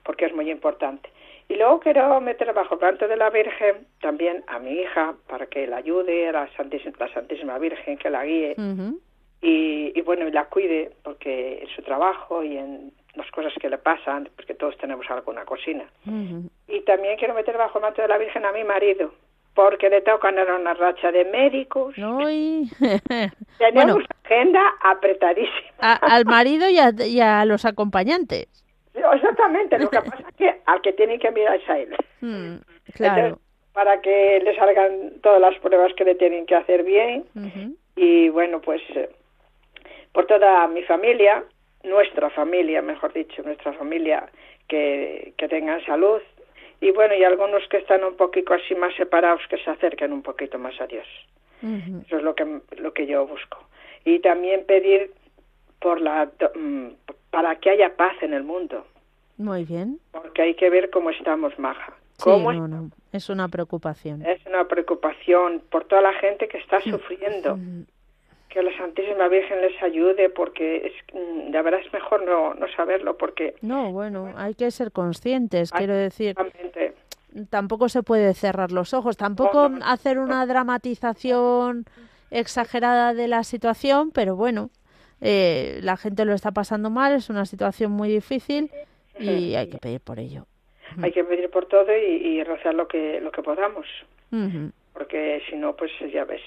porque 0.06 0.26
es 0.26 0.34
muy 0.34 0.50
importante. 0.50 1.10
Y 1.50 1.56
luego 1.56 1.80
quiero 1.80 2.22
meter 2.22 2.54
bajo 2.54 2.76
el 2.76 2.80
planto 2.80 3.08
de 3.08 3.18
la 3.18 3.30
Virgen 3.30 3.88
también 4.00 4.44
a 4.48 4.60
mi 4.60 4.72
hija 4.72 5.16
para 5.28 5.48
que 5.48 5.68
la 5.68 5.78
ayude, 5.78 6.30
a 6.30 6.32
la 6.32 6.50
Santísima, 6.56 6.96
la 7.00 7.14
Santísima 7.14 7.58
Virgen, 7.60 7.98
que 7.98 8.10
la 8.10 8.26
guíe 8.26 8.56
y, 9.42 9.92
y, 9.94 10.02
bueno, 10.02 10.28
y 10.28 10.32
la 10.32 10.46
cuide, 10.46 10.92
porque 11.04 11.60
en 11.62 11.68
su 11.76 11.84
trabajo 11.84 12.44
y 12.44 12.58
en 12.58 12.92
las 13.16 13.30
cosas 13.32 13.54
que 13.60 13.70
le 13.70 13.78
pasan, 13.78 14.30
porque 14.36 14.56
todos 14.56 14.78
tenemos 14.78 15.06
alguna 15.10 15.46
cocina. 15.46 15.86
Y 16.68 16.82
también 16.82 17.18
quiero 17.18 17.34
meter 17.34 17.58
bajo 17.58 17.78
el 17.78 17.84
manto 17.84 18.02
de 18.02 18.08
la 18.08 18.18
Virgen 18.18 18.46
a 18.46 18.52
mi 18.52 18.64
marido, 18.64 19.14
porque 19.54 19.90
le 19.90 20.02
tocan 20.02 20.36
una 20.40 20.74
racha 20.74 21.12
de 21.12 21.26
médicos. 21.26 21.96
Tenemos 23.58 24.04
agenda 24.24 24.62
apretadísima. 24.82 25.94
al 26.02 26.26
marido 26.26 26.68
y 26.70 27.20
a, 27.20 27.46
los 27.46 27.66
acompañantes. 27.66 28.48
Exactamente, 28.96 29.78
lo 29.80 29.90
que 29.90 29.98
pasa 30.02 30.24
es 30.30 30.36
que 30.36 30.62
al 30.66 30.82
que 30.82 30.94
tiene 30.94 31.20
que 31.20 31.32
mirar 31.32 31.56
es 31.56 31.70
a 31.70 31.80
él. 31.80 31.96
Hmm, 32.22 32.56
claro. 32.94 33.40
para 33.74 34.02
que 34.02 34.40
le 34.44 34.56
salgan 34.56 35.20
todas 35.22 35.42
las 35.42 35.58
pruebas 35.60 35.94
que 35.94 36.06
le 36.06 36.16
tienen 36.16 36.46
que 36.46 36.56
hacer 36.56 36.84
bien. 36.84 37.26
Y 37.96 38.30
bueno, 38.30 38.62
pues 38.62 38.82
eh, 38.96 39.10
por 40.12 40.26
toda 40.28 40.68
mi 40.68 40.84
familia, 40.84 41.44
nuestra 41.84 42.30
familia, 42.30 42.82
mejor 42.82 43.14
dicho, 43.14 43.42
nuestra 43.44 43.74
familia, 43.74 44.30
que, 44.68 45.34
que 45.38 45.48
tengan 45.48 45.86
salud, 45.86 46.22
y 46.82 46.92
bueno, 46.92 47.16
y 47.16 47.24
algunos 47.24 47.68
que 47.70 47.78
están 47.78 48.04
un 48.04 48.16
poquito 48.16 48.54
así 48.54 48.76
más 48.76 48.94
separados 48.96 49.42
que 49.50 49.58
se 49.58 49.70
acerquen 49.70 50.12
un 50.12 50.22
poquito 50.22 50.60
más 50.60 50.80
a 50.80 50.88
Dios. 50.88 51.08
Eso 52.06 52.18
es 52.18 52.24
lo 52.24 52.36
que, 52.36 52.60
lo 52.78 52.94
que 52.94 53.08
yo 53.08 53.26
busco. 53.26 53.58
Y 54.04 54.20
también 54.20 54.66
pedir 54.66 55.12
por 55.80 56.00
la, 56.00 56.30
mm, 56.54 56.90
para 57.36 57.58
que 57.58 57.70
haya 57.70 57.98
paz 57.98 58.14
en 58.22 58.34
el 58.34 58.44
mundo. 58.44 58.86
Muy 59.38 59.66
bien. 59.66 60.00
Porque 60.14 60.42
hay 60.42 60.56
que 60.56 60.70
ver 60.70 60.90
cómo 60.90 61.10
estamos, 61.10 61.60
Maja. 61.60 61.94
¿Cómo 62.18 62.54
no, 62.54 62.66
no. 62.66 62.92
Es 63.12 63.28
una 63.30 63.50
preocupación. 63.50 64.26
Es 64.26 64.40
una 64.46 64.70
preocupación 64.70 65.62
por 65.70 65.84
toda 65.84 66.02
la 66.02 66.14
gente 66.14 66.48
que 66.48 66.60
está 66.60 66.80
sufriendo 66.80 67.60
que 68.48 68.64
la 68.64 68.72
Santísima 68.78 69.28
Virgen 69.28 69.60
les 69.60 69.84
ayude 69.84 70.30
porque 70.30 70.78
es, 70.88 70.94
mm, 71.14 71.52
la 71.52 71.62
verdad 71.62 71.82
es 71.86 71.92
mejor 71.92 72.24
no, 72.24 72.54
no 72.54 72.68
saberlo 72.74 73.18
porque... 73.18 73.56
No, 73.62 73.92
bueno, 73.92 74.32
hay 74.38 74.54
que 74.54 74.72
ser 74.72 74.94
conscientes, 74.94 75.74
quiero 75.74 75.94
decir. 75.94 76.38
Tampoco 77.50 77.90
se 77.90 78.02
puede 78.02 78.34
cerrar 78.34 78.72
los 78.72 78.94
ojos, 78.94 79.18
tampoco 79.18 79.70
hacer 79.84 80.20
una 80.20 80.46
dramatización 80.46 81.84
exagerada 82.32 83.14
de 83.14 83.28
la 83.28 83.44
situación, 83.44 84.12
pero 84.12 84.38
bueno, 84.38 84.70
eh, 85.22 85.80
la 85.82 85.98
gente 85.98 86.26
lo 86.26 86.34
está 86.34 86.52
pasando 86.52 86.90
mal, 86.90 87.14
es 87.14 87.30
una 87.30 87.46
situación 87.46 87.92
muy 87.92 88.10
difícil 88.10 88.70
y 89.20 89.56
hay 89.56 89.70
que 89.70 89.78
pedir 89.78 90.02
por 90.02 90.20
ello. 90.20 90.46
Hay 91.02 91.12
que 91.12 91.24
pedir 91.24 91.50
por 91.50 91.66
todo 91.66 91.96
y, 91.96 92.16
y 92.16 92.44
rezar 92.44 92.74
lo 92.74 92.88
que, 92.88 93.20
lo 93.20 93.32
que 93.32 93.42
podamos, 93.42 93.86
porque 94.94 95.42
si 95.50 95.56
no, 95.56 95.76
pues 95.76 95.92
ya 96.12 96.24
ves. 96.24 96.42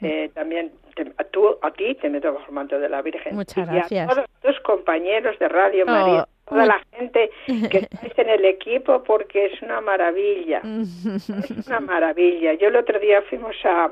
Eh, 0.00 0.30
también 0.34 0.72
a, 1.16 1.24
tú, 1.24 1.56
a 1.62 1.70
ti 1.70 1.94
te 1.94 2.10
meto 2.10 2.32
bajo 2.32 2.46
el 2.48 2.52
manto 2.52 2.78
de 2.78 2.88
la 2.88 3.02
Virgen. 3.02 3.34
Muchas 3.34 3.68
gracias. 3.68 4.10
A 4.10 4.14
todos 4.14 4.30
tus 4.42 4.60
compañeros 4.60 5.38
de 5.38 5.48
Radio 5.48 5.86
María, 5.86 6.26
oh, 6.26 6.48
toda 6.48 6.66
la 6.66 6.80
gente 6.92 7.30
que 7.46 7.78
estáis 7.90 8.18
en 8.18 8.28
el 8.28 8.44
equipo, 8.44 9.02
porque 9.04 9.46
es 9.46 9.62
una 9.62 9.80
maravilla. 9.80 10.60
es 10.64 11.66
una 11.66 11.80
maravilla. 11.80 12.54
Yo 12.54 12.68
el 12.68 12.76
otro 12.76 12.98
día 12.98 13.22
fuimos 13.22 13.56
a, 13.64 13.90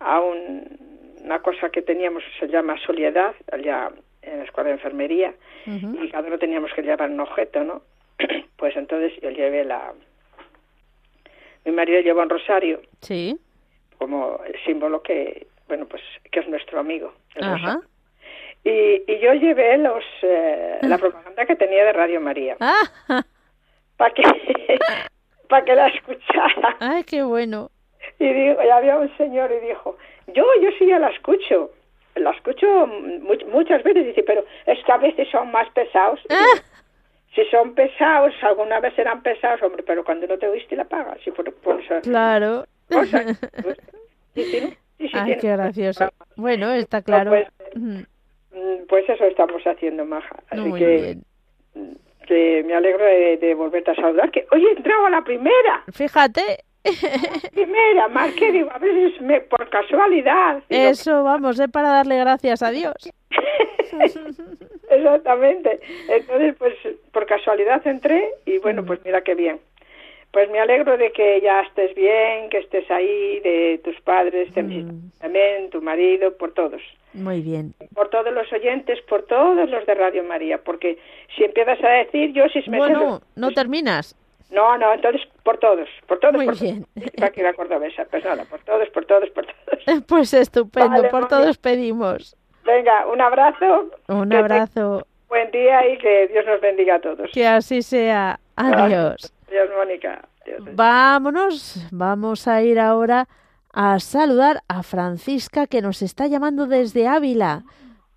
a 0.00 0.20
una 1.22 1.40
cosa 1.40 1.70
que 1.70 1.82
teníamos, 1.82 2.22
se 2.38 2.48
llama 2.48 2.78
Soledad, 2.84 3.34
allá 3.50 3.90
en 4.22 4.38
la 4.38 4.44
escuela 4.44 4.68
de 4.68 4.74
enfermería, 4.76 5.34
y 5.66 6.08
cada 6.10 6.26
uno 6.26 6.38
teníamos 6.38 6.72
que 6.74 6.82
llevar 6.82 7.10
un 7.10 7.20
objeto, 7.20 7.64
¿no? 7.64 7.82
pues 8.56 8.76
entonces 8.76 9.12
yo 9.20 9.30
llevé 9.30 9.64
la... 9.64 9.92
Mi 11.64 11.72
marido 11.72 12.00
llevó 12.00 12.22
un 12.22 12.30
rosario. 12.30 12.82
Sí 13.00 13.38
como 14.02 14.40
el 14.44 14.56
símbolo 14.64 15.00
que, 15.00 15.46
bueno, 15.68 15.86
pues 15.86 16.02
que 16.32 16.40
es 16.40 16.48
nuestro 16.48 16.80
amigo. 16.80 17.12
Y, 18.64 18.70
y, 19.06 19.18
yo 19.20 19.32
llevé 19.34 19.78
los 19.78 20.02
eh, 20.22 20.78
la 20.82 20.98
propaganda 20.98 21.46
que 21.46 21.54
tenía 21.54 21.84
de 21.84 21.92
Radio 21.92 22.20
María. 22.20 22.56
Para 23.96 24.12
que, 24.12 24.22
para 25.48 25.64
que 25.64 25.74
la 25.76 25.86
escuchara. 25.86 26.76
Ay, 26.80 27.04
qué 27.04 27.22
bueno. 27.22 27.70
Y, 28.18 28.32
digo, 28.32 28.62
y 28.62 28.68
había 28.68 28.96
un 28.96 29.14
señor 29.16 29.50
y 29.52 29.66
dijo, 29.66 29.96
yo, 30.28 30.44
yo 30.60 30.70
sí 30.78 30.86
ya 30.86 30.98
la 30.98 31.08
escucho. 31.08 31.70
la 32.14 32.30
escucho 32.30 32.86
muchas 33.50 33.82
veces, 33.82 34.06
dice, 34.06 34.22
pero 34.22 34.44
es 34.66 34.82
que 34.84 34.92
a 34.92 34.98
veces 34.98 35.28
son 35.30 35.50
más 35.50 35.68
pesados. 35.70 36.20
Ah. 36.30 36.60
Si 37.34 37.42
son 37.46 37.74
pesados, 37.74 38.34
alguna 38.42 38.78
vez 38.80 38.94
serán 38.94 39.22
pesados, 39.22 39.62
hombre, 39.62 39.82
pero 39.82 40.04
cuando 40.04 40.26
no 40.26 40.38
te 40.38 40.48
oíste 40.48 40.76
la 40.76 40.84
pagas. 40.84 41.18
Si 41.24 41.30
por, 41.30 41.52
claro. 42.02 42.66
Pues, 42.88 43.10
sí, 44.34 44.76
Ay, 45.14 45.38
qué 45.40 45.48
gracioso. 45.48 46.12
Bueno, 46.36 46.70
está 46.72 47.00
claro. 47.00 47.30
pues, 47.30 47.48
mm, 47.74 48.02
pues, 48.86 49.08
eso 49.08 49.24
estamos 49.24 49.62
haciendo, 49.62 50.04
Maja. 50.04 50.36
Así 50.50 50.72
que, 50.74 51.16
mm, 51.74 51.92
que 52.26 52.64
me 52.66 52.74
alegro 52.74 53.04
de, 53.04 53.54
volverte 53.54 53.92
a 53.92 53.94
saludar. 53.94 54.30
Que 54.30 54.46
hoy 54.52 54.66
he 54.66 54.72
entrado 54.72 55.06
a 55.06 55.10
la 55.10 55.22
primera. 55.22 55.84
Fíjate. 55.90 56.64
Primera, 57.52 58.08
más 58.08 58.32
que 58.34 58.50
digo, 58.50 58.70
a 58.72 58.78
veces 58.78 59.20
me, 59.20 59.40
por 59.40 59.68
casualidad. 59.70 60.62
Eso, 60.68 61.22
vamos, 61.22 61.58
es 61.60 61.70
para 61.70 61.88
darle 61.88 62.18
gracias 62.18 62.62
a 62.62 62.70
Dios. 62.70 62.94
Exactamente. 64.90 65.80
Entonces, 66.08 66.54
pues 66.58 66.74
por 67.12 67.26
casualidad 67.26 67.86
entré 67.86 68.30
y 68.46 68.58
bueno, 68.58 68.84
pues 68.84 69.00
mira 69.04 69.22
qué 69.22 69.34
bien. 69.34 69.60
Pues 70.32 70.50
me 70.50 70.60
alegro 70.60 70.96
de 70.96 71.12
que 71.12 71.40
ya 71.42 71.60
estés 71.60 71.94
bien, 71.94 72.48
que 72.48 72.58
estés 72.58 72.90
ahí, 72.90 73.40
de 73.40 73.80
tus 73.84 74.00
padres, 74.00 74.48
mm. 74.50 75.10
también, 75.20 75.70
tu 75.70 75.82
marido, 75.82 76.34
por 76.38 76.54
todos. 76.54 76.80
Muy 77.12 77.42
bien. 77.42 77.74
Por 77.94 78.08
todos 78.08 78.32
los 78.32 78.50
oyentes, 78.50 78.98
por 79.02 79.24
todos 79.24 79.68
los 79.68 79.84
de 79.84 79.94
Radio 79.94 80.24
María, 80.24 80.56
porque 80.64 80.98
si 81.36 81.44
empiezas 81.44 81.84
a 81.84 81.88
decir 81.88 82.32
yo 82.32 82.48
si 82.48 82.68
me 82.70 82.78
Bueno, 82.78 83.20
no 83.36 83.50
terminas. 83.50 84.16
No, 84.52 84.76
no, 84.76 84.92
entonces 84.92 85.22
por 85.42 85.58
todos, 85.58 85.88
por 86.06 86.20
todos. 86.20 86.34
Muy 86.34 86.48
bien. 86.60 86.86
Aquí 87.22 87.40
la 87.42 87.54
cordobesa, 87.54 88.04
pues 88.10 88.24
nada, 88.24 88.44
por 88.44 88.60
todos, 88.60 88.88
por 88.90 89.04
todos, 89.06 89.28
por 89.30 89.46
todos. 89.46 90.04
Pues 90.06 90.32
estupendo, 90.34 91.08
por 91.10 91.26
todos 91.26 91.58
pedimos. 91.58 92.36
Venga, 92.64 93.06
un 93.06 93.20
abrazo. 93.20 93.90
Un 94.08 94.32
abrazo. 94.32 95.06
Buen 95.28 95.50
día 95.50 95.88
y 95.88 95.98
que 95.98 96.28
Dios 96.28 96.44
nos 96.46 96.60
bendiga 96.60 96.96
a 96.96 97.00
todos. 97.00 97.30
Que 97.32 97.46
así 97.46 97.82
sea. 97.82 98.38
Adiós. 98.56 99.34
Adiós, 99.48 99.70
Mónica. 99.76 100.22
Vámonos, 100.74 101.86
vamos 101.90 102.46
a 102.46 102.62
ir 102.62 102.78
ahora 102.78 103.28
a 103.72 103.98
saludar 104.00 104.62
a 104.68 104.82
Francisca 104.82 105.66
que 105.66 105.80
nos 105.80 106.02
está 106.02 106.26
llamando 106.26 106.66
desde 106.66 107.08
Ávila. 107.08 107.62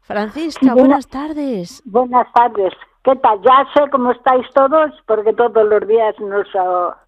Francisca, 0.02 0.74
buenas 0.74 1.08
tardes. 1.08 1.82
Buenas 1.86 2.28
tardes. 2.34 2.74
¿Qué 3.06 3.16
tal? 3.18 3.39
Ya 3.43 3.68
sé 3.76 3.88
cómo 3.91 4.12
estáis 4.12 4.47
todos, 4.56 4.91
porque 5.06 5.32
todos 5.34 5.64
los 5.70 5.88
días 5.88 6.20
nos 6.20 6.47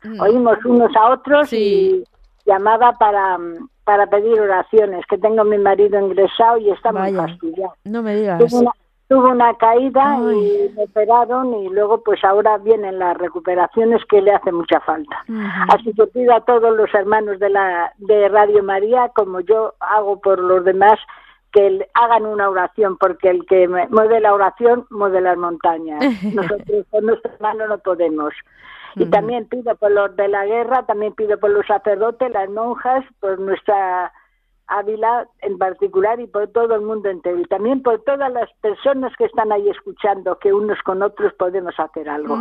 mm. 0.04 0.22
oímos 0.22 0.64
unos 0.64 0.96
a 0.96 1.10
otros 1.10 1.52
y 1.52 2.04
llamaba 2.46 2.94
para, 2.94 3.40
para 3.84 4.06
pedir 4.06 4.40
oraciones, 4.40 5.04
que 5.08 5.18
tengo 5.18 5.42
a 5.42 5.46
mi 5.46 5.58
marido 5.58 6.00
ingresado 6.00 6.60
y 6.60 6.70
está 6.70 6.92
muy 6.92 7.14
fastidiado. 7.14 7.74
No 7.84 8.04
me 8.04 8.16
digas. 8.16 8.40
Tuvo 9.10 9.32
una, 9.32 9.54
caída 9.54 10.18
y 10.20 10.70
me 10.76 10.84
operaron 10.84 11.54
y 11.64 11.70
luego 11.70 12.04
pues 12.04 12.22
ahora 12.26 12.58
vienen 12.58 13.00
las 13.00 13.18
recuperaciones 13.18 14.04
que 14.06 14.22
le 14.22 14.34
hace 14.34 14.52
mucha 14.52 14.82
falta. 14.82 15.24
Así 15.70 15.94
que 15.94 16.06
pido 16.08 16.36
a 16.36 16.42
todos 16.42 16.76
los 16.76 16.94
hermanos 16.94 17.40
de 17.40 17.50
la 17.50 17.94
de 17.98 18.28
Radio 18.28 18.62
María, 18.64 19.10
como 19.16 19.40
yo 19.40 19.74
hago 19.80 20.20
por 20.20 20.40
los 20.40 20.64
demás, 20.66 21.00
que 21.58 21.90
hagan 21.96 22.26
una 22.28 22.50
oración, 22.50 22.98
porque 22.98 23.30
el 23.30 23.46
que 23.48 23.68
mueve 23.68 24.20
la 24.20 24.34
oración 24.34 24.86
mueve 24.92 25.22
las 25.22 25.38
montañas. 25.38 26.04
Nosotros 26.34 26.86
con 26.92 27.06
nuestro 27.06 27.32
hermano 27.34 27.68
no 27.68 27.80
podemos. 27.80 28.34
Y 28.96 29.06
también 29.06 29.48
pido 29.48 29.76
por 29.76 29.92
los 29.92 30.16
de 30.16 30.28
la 30.28 30.46
guerra, 30.46 30.86
también 30.86 31.14
pido 31.14 31.40
por 31.40 31.52
los 31.52 31.66
sacerdotes, 31.66 32.32
las 32.32 32.50
monjas, 32.50 33.04
por 33.20 33.40
nuestra 33.40 34.12
Ávila 34.68 35.28
en 35.40 35.58
particular 35.58 36.20
y 36.20 36.28
por 36.28 36.48
todo 36.50 36.76
el 36.76 36.82
mundo 36.82 37.10
entero. 37.10 37.40
Y 37.40 37.46
también 37.46 37.82
por 37.82 38.04
todas 38.04 38.32
las 38.32 38.52
personas 38.62 39.14
que 39.18 39.26
están 39.26 39.52
ahí 39.52 39.70
escuchando, 39.70 40.38
que 40.40 40.54
unos 40.54 40.80
con 40.84 41.02
otros 41.02 41.34
podemos 41.34 41.74
hacer 41.80 42.10
algo. 42.10 42.40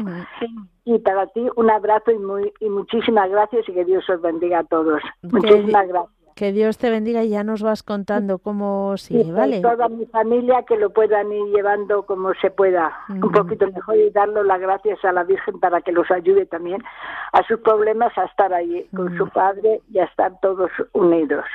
Y 0.84 0.98
para 0.98 1.26
ti 1.28 1.46
un 1.56 1.70
abrazo 1.70 2.10
y, 2.10 2.18
muy, 2.18 2.52
y 2.60 2.68
muchísimas 2.68 3.30
gracias 3.30 3.68
y 3.68 3.72
que 3.72 3.84
Dios 3.84 4.08
os 4.10 4.20
bendiga 4.20 4.60
a 4.60 4.64
todos. 4.64 5.02
Muchísimas 5.22 5.88
gracias. 5.88 6.25
Que 6.37 6.53
Dios 6.53 6.76
te 6.76 6.91
bendiga 6.91 7.24
y 7.24 7.30
ya 7.30 7.45
nos 7.45 7.62
vas 7.62 7.82
contando 7.82 8.39
cómo 8.39 8.99
sigue, 8.99 9.32
¿vale? 9.32 9.62
Toda 9.62 9.89
mi 9.89 10.05
familia 10.05 10.64
que 10.68 10.76
lo 10.76 10.91
puedan 10.91 11.32
ir 11.32 11.47
llevando 11.47 12.05
como 12.05 12.34
se 12.34 12.51
pueda, 12.51 12.95
un 13.09 13.32
poquito 13.32 13.66
mejor 13.72 13.97
y 13.97 14.11
darle 14.11 14.45
las 14.45 14.61
gracias 14.61 15.03
a 15.03 15.12
la 15.12 15.24
Virgen 15.24 15.59
para 15.61 15.80
que 15.80 15.93
los 15.93 16.11
ayude 16.11 16.45
también 16.45 16.82
a 17.32 17.43
sus 17.45 17.59
problemas 17.61 18.12
a 18.18 18.24
estar 18.24 18.53
ahí 18.53 18.87
con 18.95 19.16
su 19.16 19.26
padre 19.30 19.80
y 19.91 19.99
a 19.99 20.05
estar 20.05 20.39
todos 20.43 20.70
unidos. 20.93 21.47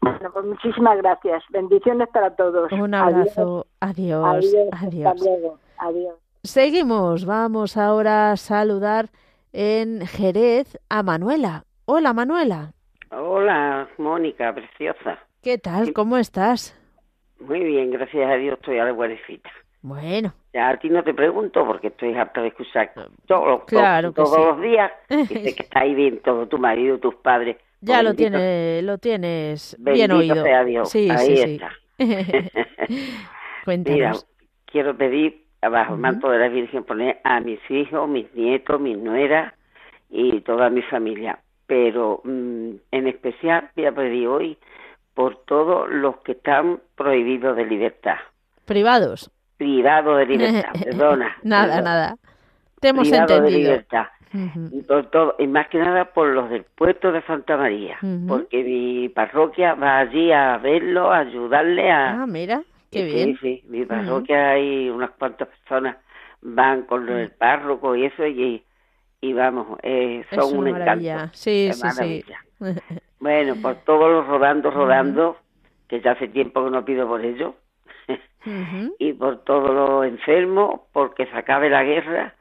Bueno, 0.00 0.32
pues 0.32 0.46
muchísimas 0.46 0.98
gracias. 0.98 1.44
Bendiciones 1.50 2.08
para 2.08 2.34
todos. 2.34 2.72
Un 2.72 2.94
abrazo. 2.94 3.66
Adiós. 3.78 4.24
Adiós. 4.26 4.68
Adiós. 5.12 5.60
Adiós. 5.78 6.14
Seguimos. 6.42 7.24
Vamos 7.24 7.76
ahora 7.76 8.32
a 8.32 8.36
saludar 8.36 9.10
en 9.52 10.04
Jerez 10.08 10.76
a 10.88 11.04
Manuela. 11.04 11.62
Hola, 11.84 12.12
Manuela. 12.12 12.72
Hola, 13.10 13.88
Mónica, 13.96 14.54
preciosa. 14.54 15.18
¿Qué 15.42 15.56
tal? 15.56 15.92
¿Cómo 15.94 16.18
estás? 16.18 16.78
Muy 17.40 17.60
bien, 17.60 17.90
gracias 17.90 18.30
a 18.30 18.34
Dios 18.34 18.58
estoy 18.58 18.78
a 18.78 18.84
la 18.84 18.92
buenecita. 18.92 19.50
Bueno. 19.80 20.34
Ya 20.52 20.68
a 20.68 20.76
ti 20.78 20.90
no 20.90 21.02
te 21.02 21.14
pregunto 21.14 21.64
porque 21.64 21.86
estoy 21.86 22.14
harta 22.14 22.42
de 22.42 22.48
escuchar 22.48 22.92
todo, 23.26 23.64
claro 23.64 24.12
todos 24.12 24.38
los 24.38 24.60
días. 24.60 24.92
Dice 25.08 25.54
que 25.54 25.62
está 25.62 25.80
ahí 25.80 25.94
bien 25.94 26.20
todo, 26.22 26.48
tu 26.48 26.58
marido, 26.58 26.98
tus 26.98 27.14
padres. 27.14 27.56
Ya 27.80 28.02
lo, 28.02 28.12
tiene, 28.14 28.82
lo 28.82 28.98
tienes 28.98 29.76
bien 29.78 30.10
oído. 30.10 30.42
Sea 30.42 30.64
Dios. 30.64 30.90
Sí, 30.90 31.08
ahí 31.10 31.36
sí, 31.36 31.42
está. 31.42 31.72
Cuéntanos. 33.64 33.96
Mira, 33.96 34.12
quiero 34.66 34.96
pedir 34.98 35.46
abajo 35.62 35.94
el 35.94 36.00
manto 36.00 36.28
de 36.28 36.40
la 36.40 36.48
Virgen 36.48 36.84
poner 36.84 37.20
a 37.24 37.40
mis 37.40 37.60
hijos, 37.70 38.06
mis 38.08 38.34
nietos, 38.34 38.78
mis 38.80 38.98
nueras 38.98 39.54
y 40.10 40.40
toda 40.40 40.68
mi 40.68 40.82
familia 40.82 41.38
pero 41.68 42.22
mm, 42.24 42.70
en 42.90 43.06
especial 43.06 43.70
voy 43.76 43.86
a 43.86 43.92
pedir 43.92 44.26
hoy 44.26 44.58
por 45.14 45.36
todos 45.44 45.88
los 45.88 46.16
que 46.18 46.32
están 46.32 46.80
prohibidos 46.96 47.56
de 47.56 47.66
libertad. 47.66 48.16
¿Privados? 48.64 49.30
Privados 49.58 50.18
de 50.18 50.26
libertad, 50.26 50.72
perdona. 50.84 51.36
nada, 51.42 51.80
nada. 51.82 52.16
Te 52.80 52.88
hemos 52.88 53.12
entendido. 53.12 53.42
de 53.42 53.50
libertad. 53.50 54.06
y, 54.72 54.82
por 54.82 55.10
todo, 55.10 55.36
y 55.38 55.46
más 55.46 55.68
que 55.68 55.78
nada 55.78 56.06
por 56.06 56.28
los 56.28 56.48
del 56.50 56.64
puerto 56.64 57.12
de 57.12 57.22
Santa 57.22 57.56
María, 57.56 57.98
porque 58.26 58.62
mi 58.62 59.08
parroquia 59.08 59.74
va 59.74 59.98
allí 59.98 60.32
a 60.32 60.58
verlo, 60.58 61.10
a 61.10 61.18
ayudarle 61.18 61.90
a... 61.90 62.22
Ah, 62.22 62.26
mira, 62.26 62.62
qué 62.90 63.04
bien. 63.04 63.38
Sí, 63.40 63.60
sí, 63.62 63.64
mi 63.68 63.84
parroquia 63.84 64.50
hay 64.50 64.88
unas 64.88 65.10
cuantas 65.12 65.48
personas 65.48 65.96
van 66.40 66.82
con 66.82 67.08
el 67.08 67.30
párroco 67.32 67.96
y 67.96 68.04
eso, 68.04 68.26
y 68.26 68.62
y 69.20 69.32
vamos, 69.32 69.78
eh, 69.82 70.24
son 70.30 70.58
un 70.58 70.68
encanto. 70.68 71.30
Sí, 71.32 71.70
sí, 71.72 71.90
sí. 71.90 72.24
bueno, 73.20 73.54
por 73.60 73.76
todos 73.76 74.10
los 74.10 74.26
rodando, 74.26 74.70
rodando, 74.70 75.36
que 75.88 76.00
ya 76.00 76.12
hace 76.12 76.28
tiempo 76.28 76.64
que 76.64 76.70
no 76.70 76.84
pido 76.84 77.06
por 77.08 77.24
ello, 77.24 77.54
y 78.98 79.12
por 79.14 79.44
todos 79.44 79.70
los 79.70 80.06
enfermos, 80.06 80.80
porque 80.92 81.26
se 81.26 81.36
acabe 81.36 81.68
la 81.70 81.82
guerra, 81.82 82.34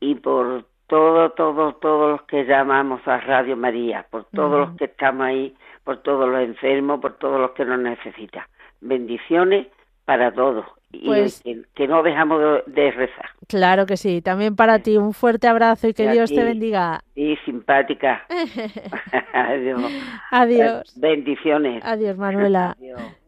y 0.00 0.14
por 0.16 0.64
todos, 0.86 1.34
todos, 1.34 1.80
todos 1.80 2.12
los 2.12 2.22
que 2.22 2.44
llamamos 2.44 3.06
a 3.06 3.18
Radio 3.18 3.56
María, 3.56 4.06
por 4.10 4.24
todos 4.26 4.68
los 4.68 4.76
que 4.76 4.86
estamos 4.86 5.26
ahí, 5.26 5.56
por 5.84 6.02
todos 6.02 6.28
los 6.28 6.40
enfermos, 6.42 7.00
por 7.00 7.18
todos 7.18 7.40
los 7.40 7.50
que 7.52 7.64
nos 7.64 7.78
necesitan. 7.78 8.44
Bendiciones 8.80 9.66
para 10.08 10.32
todos 10.32 10.64
y 10.90 11.04
pues 11.04 11.44
que, 11.74 11.86
no 11.86 12.02
dejamos 12.02 12.40
de, 12.66 12.90
rezar. 12.92 13.26
Claro 13.46 13.84
que 13.84 13.98
sí. 13.98 14.22
También 14.22 14.56
para 14.56 14.78
ti 14.78 14.96
un 14.96 15.12
fuerte 15.12 15.46
abrazo 15.46 15.86
y 15.86 15.92
que 15.92 16.10
Dios 16.10 16.30
te 16.30 16.42
bendiga. 16.42 17.02
Y 17.14 17.36
simpática. 17.44 18.24
Adiós. 19.34 19.82
Adiós. 20.30 20.94
Bendiciones. 20.98 21.84
Adiós, 21.84 22.16
Manuela. 22.16 22.74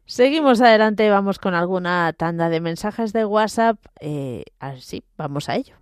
Seguimos 0.07 0.63
adelante, 0.63 1.11
vamos 1.11 1.39
con 1.39 1.55
alguna 1.55 2.15
tanda 2.15 2.49
de 2.49 2.63
mensajes 2.63 3.13
de 3.13 3.27
WhatsApp. 3.27 3.77
Eh, 4.01 4.45
así, 4.59 5.03
vamos 5.19 5.51
a 5.51 5.57
ello. 5.57 5.75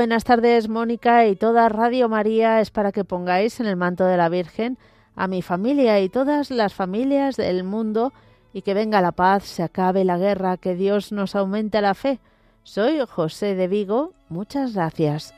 Buenas 0.00 0.24
tardes, 0.24 0.70
Mónica 0.70 1.26
y 1.26 1.36
toda 1.36 1.68
Radio 1.68 2.08
María 2.08 2.62
es 2.62 2.70
para 2.70 2.90
que 2.90 3.04
pongáis 3.04 3.60
en 3.60 3.66
el 3.66 3.76
manto 3.76 4.06
de 4.06 4.16
la 4.16 4.30
Virgen 4.30 4.78
a 5.14 5.26
mi 5.28 5.42
familia 5.42 6.00
y 6.00 6.08
todas 6.08 6.50
las 6.50 6.72
familias 6.72 7.36
del 7.36 7.64
mundo 7.64 8.14
y 8.54 8.62
que 8.62 8.72
venga 8.72 9.02
la 9.02 9.12
paz, 9.12 9.44
se 9.44 9.62
acabe 9.62 10.04
la 10.06 10.16
guerra, 10.16 10.56
que 10.56 10.74
Dios 10.74 11.12
nos 11.12 11.34
aumente 11.36 11.82
la 11.82 11.92
fe. 11.92 12.18
Soy 12.62 12.98
José 13.06 13.54
de 13.54 13.68
Vigo. 13.68 14.14
Muchas 14.30 14.72
gracias. 14.72 15.34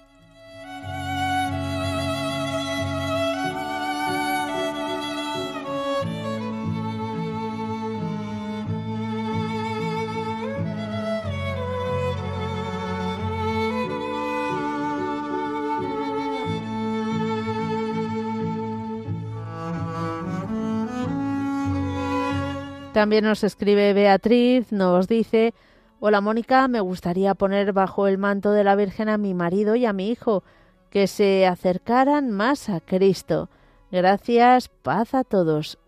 También 22.92 23.24
nos 23.24 23.42
escribe 23.42 23.94
Beatriz, 23.94 24.70
nos 24.70 25.08
dice, 25.08 25.54
Hola 25.98 26.20
Mónica, 26.20 26.68
me 26.68 26.80
gustaría 26.80 27.34
poner 27.34 27.72
bajo 27.72 28.06
el 28.06 28.18
manto 28.18 28.52
de 28.52 28.64
la 28.64 28.76
Virgen 28.76 29.08
a 29.08 29.16
mi 29.16 29.32
marido 29.32 29.76
y 29.76 29.86
a 29.86 29.94
mi 29.94 30.10
hijo, 30.10 30.44
que 30.90 31.06
se 31.06 31.46
acercaran 31.46 32.30
más 32.30 32.68
a 32.68 32.80
Cristo. 32.80 33.48
Gracias, 33.90 34.68
paz 34.68 35.14
a 35.14 35.24
todos. 35.24 35.78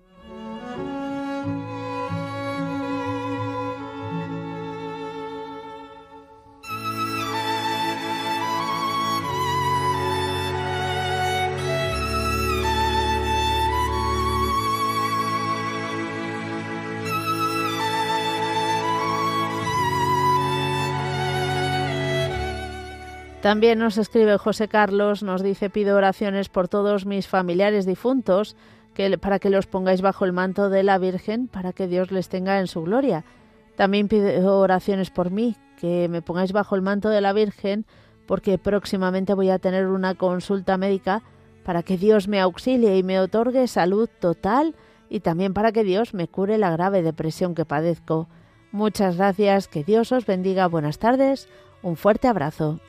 También 23.44 23.78
nos 23.78 23.98
escribe 23.98 24.38
José 24.38 24.68
Carlos, 24.68 25.22
nos 25.22 25.42
dice 25.42 25.68
pido 25.68 25.98
oraciones 25.98 26.48
por 26.48 26.66
todos 26.66 27.04
mis 27.04 27.28
familiares 27.28 27.84
difuntos, 27.84 28.56
que, 28.94 29.18
para 29.18 29.38
que 29.38 29.50
los 29.50 29.66
pongáis 29.66 30.00
bajo 30.00 30.24
el 30.24 30.32
manto 30.32 30.70
de 30.70 30.82
la 30.82 30.96
Virgen, 30.96 31.48
para 31.48 31.74
que 31.74 31.86
Dios 31.86 32.10
les 32.10 32.30
tenga 32.30 32.58
en 32.58 32.68
su 32.68 32.80
gloria. 32.84 33.22
También 33.76 34.08
pido 34.08 34.58
oraciones 34.58 35.10
por 35.10 35.30
mí, 35.30 35.56
que 35.78 36.08
me 36.08 36.22
pongáis 36.22 36.52
bajo 36.52 36.74
el 36.74 36.80
manto 36.80 37.10
de 37.10 37.20
la 37.20 37.34
Virgen, 37.34 37.84
porque 38.26 38.56
próximamente 38.56 39.34
voy 39.34 39.50
a 39.50 39.58
tener 39.58 39.88
una 39.88 40.14
consulta 40.14 40.78
médica 40.78 41.22
para 41.66 41.82
que 41.82 41.98
Dios 41.98 42.28
me 42.28 42.40
auxilie 42.40 42.96
y 42.96 43.02
me 43.02 43.20
otorgue 43.20 43.68
salud 43.68 44.08
total 44.20 44.74
y 45.10 45.20
también 45.20 45.52
para 45.52 45.70
que 45.70 45.84
Dios 45.84 46.14
me 46.14 46.28
cure 46.28 46.56
la 46.56 46.70
grave 46.70 47.02
depresión 47.02 47.54
que 47.54 47.66
padezco. 47.66 48.26
Muchas 48.72 49.18
gracias, 49.18 49.68
que 49.68 49.84
Dios 49.84 50.12
os 50.12 50.24
bendiga, 50.24 50.66
buenas 50.66 50.98
tardes, 50.98 51.46
un 51.82 51.96
fuerte 51.96 52.26
abrazo. 52.26 52.80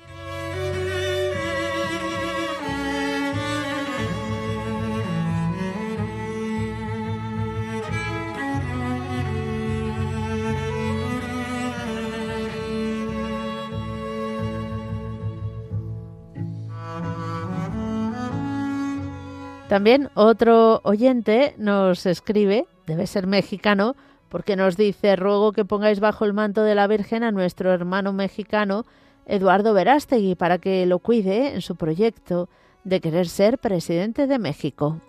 También 19.76 20.09
otro 20.13 20.80
oyente 20.86 21.53
nos 21.57 22.05
escribe, 22.05 22.65
debe 22.88 23.07
ser 23.07 23.28
mexicano, 23.28 23.97
porque 24.30 24.55
nos 24.55 24.78
dice, 24.78 25.17
ruego 25.17 25.51
que 25.51 25.65
pongáis 25.65 25.99
bajo 25.99 26.23
el 26.23 26.32
manto 26.32 26.63
de 26.63 26.76
la 26.76 26.88
Virgen 26.88 27.23
a 27.23 27.34
nuestro 27.34 27.73
hermano 27.73 28.13
mexicano 28.13 28.86
Eduardo 29.26 29.73
Verástegui 29.73 30.36
para 30.36 30.59
que 30.59 30.86
lo 30.86 30.99
cuide 30.99 31.55
en 31.55 31.61
su 31.61 31.76
proyecto 31.76 32.47
de 32.86 33.01
querer 33.01 33.28
ser 33.28 33.57
presidente 33.57 34.28
de 34.28 34.39
México. 34.39 35.01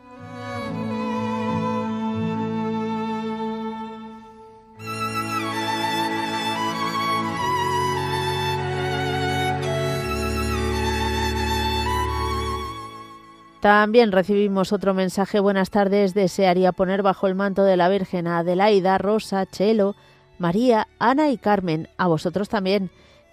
También 13.67 14.13
recibimos 14.13 14.73
otro 14.73 14.95
mensaje. 14.95 15.41
Buenas 15.41 15.71
tardes. 15.71 16.15
Desearía 16.15 16.71
poner 16.71 17.03
bajo 17.03 17.27
el 17.27 17.35
manto 17.35 17.65
de 17.65 17.77
la 17.77 17.89
Virgen 17.89 18.29
a 18.29 18.39
Adelaida, 18.39 18.97
Rosa, 18.97 19.45
Chelo, 19.45 19.97
María, 20.39 20.87
Ana 21.01 21.31
y 21.31 21.37
Carmen. 21.37 21.89
A 21.97 22.07
vosotros 22.07 22.49
también. 22.49 22.91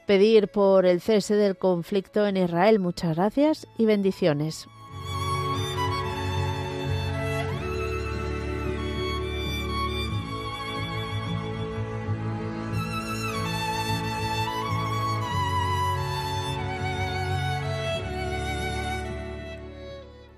Pedir 0.08 0.48
por 0.48 0.88
el 0.88 1.02
cese 1.02 1.36
del 1.36 1.56
conflicto 1.56 2.26
en 2.26 2.38
Israel. 2.38 2.80
Muchas 2.80 3.16
gracias 3.16 3.68
y 3.78 3.86
bendiciones. 3.86 4.68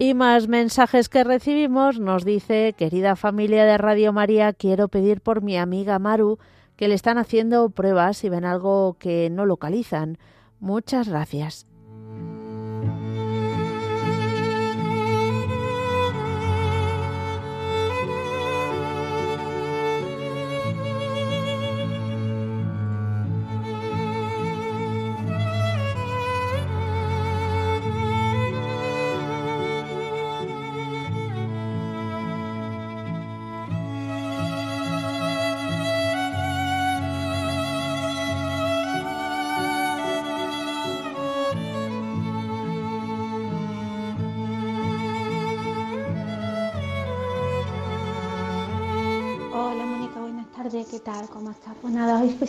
Y 0.05 0.13
más 0.13 0.47
mensajes 0.47 1.09
que 1.09 1.23
recibimos 1.23 1.99
nos 1.99 2.25
dice, 2.25 2.75
querida 2.77 3.15
familia 3.15 3.65
de 3.65 3.75
Radio 3.75 4.13
María, 4.13 4.53
quiero 4.53 4.87
pedir 4.87 5.19
por 5.19 5.41
mi 5.41 5.57
amiga 5.57 5.97
Maru 5.97 6.37
que 6.75 6.87
le 6.87 6.93
están 6.93 7.17
haciendo 7.17 7.71
pruebas 7.71 8.23
y 8.23 8.29
ven 8.29 8.45
algo 8.45 8.97
que 8.99 9.31
no 9.31 9.47
localizan. 9.47 10.19
Muchas 10.59 11.09
gracias. 11.09 11.65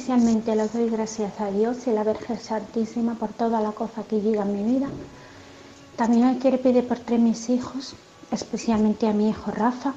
Especialmente 0.06 0.54
les 0.54 0.72
doy 0.72 0.88
gracias 0.88 1.40
a 1.40 1.50
Dios 1.50 1.84
y 1.84 1.90
a 1.90 1.94
la 1.94 2.04
Virgen 2.04 2.38
Santísima 2.38 3.14
por 3.14 3.30
toda 3.30 3.60
la 3.60 3.72
cosa 3.72 4.04
que 4.04 4.20
llega 4.20 4.44
en 4.44 4.52
mi 4.52 4.62
vida. 4.62 4.86
También 5.96 6.28
hoy 6.28 6.36
quiero 6.36 6.58
pedir 6.58 6.86
por 6.86 7.00
tres 7.00 7.18
mis 7.18 7.50
hijos, 7.50 7.96
especialmente 8.30 9.08
a 9.08 9.12
mi 9.12 9.30
hijo 9.30 9.50
Rafa, 9.50 9.94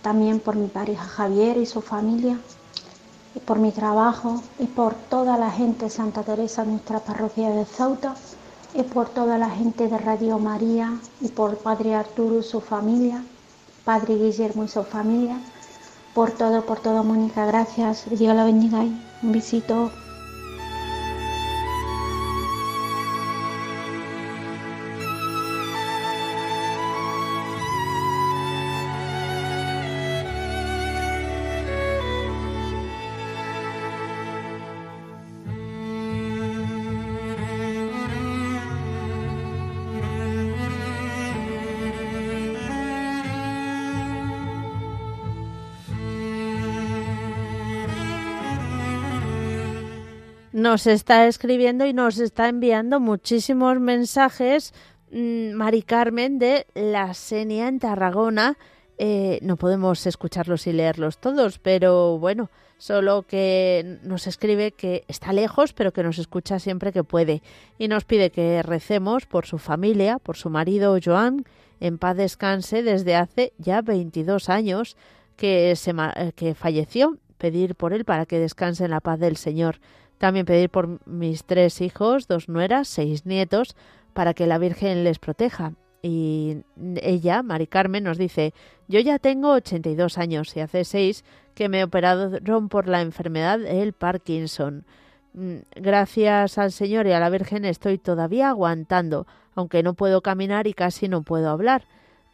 también 0.00 0.40
por 0.40 0.56
mi 0.56 0.66
pareja 0.68 1.04
Javier 1.04 1.58
y 1.58 1.66
su 1.66 1.82
familia, 1.82 2.38
y 3.34 3.40
por 3.40 3.58
mi 3.58 3.70
trabajo, 3.70 4.42
y 4.58 4.64
por 4.64 4.94
toda 4.94 5.36
la 5.36 5.50
gente 5.50 5.84
de 5.84 5.90
Santa 5.90 6.22
Teresa, 6.22 6.64
nuestra 6.64 7.00
parroquia 7.00 7.50
de 7.50 7.66
Zauta, 7.66 8.14
y 8.72 8.82
por 8.82 9.10
toda 9.10 9.36
la 9.36 9.50
gente 9.50 9.88
de 9.88 9.98
Radio 9.98 10.38
María, 10.38 10.98
y 11.20 11.28
por 11.28 11.58
Padre 11.58 11.96
Arturo 11.96 12.38
y 12.38 12.42
su 12.42 12.62
familia, 12.62 13.22
Padre 13.84 14.14
Guillermo 14.14 14.64
y 14.64 14.68
su 14.68 14.82
familia 14.84 15.38
por 16.14 16.30
todo, 16.32 16.64
por 16.64 16.80
todo, 16.80 17.04
Mónica. 17.04 17.46
Gracias. 17.46 18.08
Dios 18.10 18.34
la 18.34 18.44
bendiga. 18.44 18.80
Un 19.22 19.32
besito. 19.32 19.90
Nos 50.62 50.86
está 50.86 51.26
escribiendo 51.26 51.84
y 51.84 51.92
nos 51.92 52.18
está 52.18 52.48
enviando 52.48 53.00
muchísimos 53.00 53.80
mensajes. 53.80 54.72
Mm, 55.10 55.52
Mari 55.54 55.82
Carmen 55.82 56.38
de 56.38 56.66
La 56.74 57.12
Senia 57.14 57.66
en 57.68 57.80
Tarragona. 57.80 58.56
eh, 58.98 59.40
no 59.42 59.56
podemos 59.56 60.06
escucharlos 60.06 60.66
y 60.68 60.72
leerlos 60.72 61.18
todos, 61.18 61.58
pero 61.58 62.18
bueno, 62.18 62.50
solo 62.78 63.22
que 63.22 63.98
nos 64.04 64.28
escribe 64.28 64.70
que 64.70 65.04
está 65.08 65.32
lejos, 65.32 65.72
pero 65.72 65.92
que 65.92 66.04
nos 66.04 66.18
escucha 66.18 66.60
siempre 66.60 66.92
que 66.92 67.02
puede. 67.02 67.42
Y 67.78 67.88
nos 67.88 68.04
pide 68.04 68.30
que 68.30 68.62
recemos 68.62 69.26
por 69.26 69.46
su 69.46 69.58
familia, 69.58 70.20
por 70.20 70.36
su 70.36 70.50
marido 70.50 70.96
Joan, 71.04 71.44
en 71.80 71.98
paz 71.98 72.16
descanse 72.16 72.84
desde 72.84 73.16
hace 73.16 73.52
ya 73.58 73.82
22 73.82 74.48
años 74.48 74.96
que, 75.36 75.74
se, 75.74 75.92
que 76.36 76.54
falleció. 76.54 77.18
Pedir 77.38 77.74
por 77.74 77.92
él 77.92 78.04
para 78.04 78.24
que 78.26 78.38
descanse 78.38 78.84
en 78.84 78.92
la 78.92 79.00
paz 79.00 79.18
del 79.18 79.36
Señor. 79.36 79.80
También 80.22 80.46
pedir 80.46 80.70
por 80.70 81.04
mis 81.04 81.42
tres 81.42 81.80
hijos, 81.80 82.28
dos 82.28 82.48
nueras, 82.48 82.86
seis 82.86 83.26
nietos, 83.26 83.74
para 84.12 84.34
que 84.34 84.46
la 84.46 84.58
Virgen 84.58 85.02
les 85.02 85.18
proteja. 85.18 85.72
Y 86.00 86.58
ella, 87.02 87.42
Mari 87.42 87.66
Carmen, 87.66 88.04
nos 88.04 88.18
dice, 88.18 88.54
yo 88.86 89.00
ya 89.00 89.18
tengo 89.18 89.50
82 89.50 90.18
años 90.18 90.56
y 90.56 90.60
hace 90.60 90.84
seis 90.84 91.24
que 91.56 91.68
me 91.68 91.82
operaron 91.82 92.68
por 92.68 92.86
la 92.86 93.00
enfermedad 93.00 93.58
del 93.58 93.94
Parkinson. 93.94 94.84
Mm, 95.34 95.56
gracias 95.74 96.56
al 96.56 96.70
Señor 96.70 97.08
y 97.08 97.12
a 97.12 97.18
la 97.18 97.28
Virgen 97.28 97.64
estoy 97.64 97.98
todavía 97.98 98.50
aguantando, 98.50 99.26
aunque 99.56 99.82
no 99.82 99.94
puedo 99.94 100.20
caminar 100.20 100.68
y 100.68 100.72
casi 100.72 101.08
no 101.08 101.22
puedo 101.22 101.50
hablar, 101.50 101.82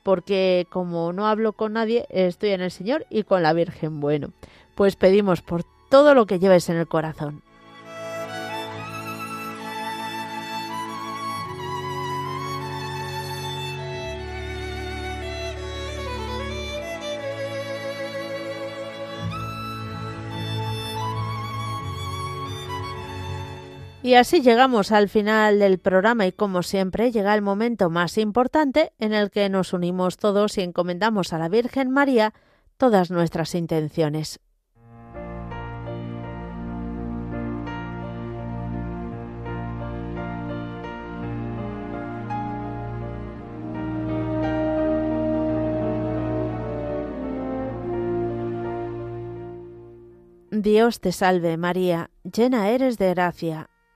porque 0.02 0.66
como 0.68 1.14
no 1.14 1.26
hablo 1.26 1.54
con 1.54 1.72
nadie, 1.72 2.04
estoy 2.10 2.50
en 2.50 2.60
el 2.60 2.70
Señor 2.70 3.06
y 3.08 3.22
con 3.22 3.42
la 3.42 3.54
Virgen. 3.54 3.98
Bueno, 3.98 4.34
pues 4.74 4.94
pedimos 4.94 5.40
por 5.40 5.62
todo 5.88 6.12
lo 6.12 6.26
que 6.26 6.38
lleves 6.38 6.68
en 6.68 6.76
el 6.76 6.86
corazón. 6.86 7.47
Y 24.00 24.14
así 24.14 24.42
llegamos 24.42 24.92
al 24.92 25.08
final 25.08 25.58
del 25.58 25.80
programa 25.80 26.24
y 26.24 26.32
como 26.32 26.62
siempre 26.62 27.10
llega 27.10 27.34
el 27.34 27.42
momento 27.42 27.90
más 27.90 28.16
importante 28.16 28.92
en 29.00 29.12
el 29.12 29.30
que 29.32 29.48
nos 29.48 29.72
unimos 29.72 30.18
todos 30.18 30.56
y 30.56 30.60
encomendamos 30.60 31.32
a 31.32 31.38
la 31.38 31.48
Virgen 31.48 31.90
María 31.90 32.32
todas 32.76 33.10
nuestras 33.10 33.56
intenciones. 33.56 34.38
Dios 50.52 51.00
te 51.00 51.10
salve 51.10 51.56
María, 51.56 52.10
llena 52.22 52.70
eres 52.70 52.96
de 52.96 53.10
gracia 53.10 53.68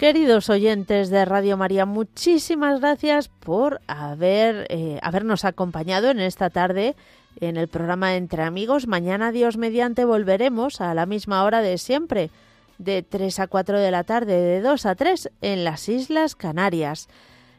Queridos 0.00 0.48
oyentes 0.48 1.10
de 1.10 1.26
Radio 1.26 1.58
María, 1.58 1.84
muchísimas 1.84 2.80
gracias 2.80 3.28
por 3.28 3.82
haber, 3.86 4.66
eh, 4.70 4.98
habernos 5.02 5.44
acompañado 5.44 6.08
en 6.08 6.20
esta 6.20 6.48
tarde 6.48 6.96
en 7.38 7.58
el 7.58 7.68
programa 7.68 8.16
Entre 8.16 8.42
Amigos. 8.42 8.86
Mañana, 8.86 9.30
Dios 9.30 9.58
mediante, 9.58 10.06
volveremos 10.06 10.80
a 10.80 10.94
la 10.94 11.04
misma 11.04 11.44
hora 11.44 11.60
de 11.60 11.76
siempre, 11.76 12.30
de 12.78 13.02
3 13.02 13.40
a 13.40 13.46
4 13.46 13.78
de 13.78 13.90
la 13.90 14.04
tarde, 14.04 14.40
de 14.40 14.62
2 14.62 14.86
a 14.86 14.94
3 14.94 15.32
en 15.42 15.64
las 15.64 15.86
Islas 15.90 16.34
Canarias. 16.34 17.10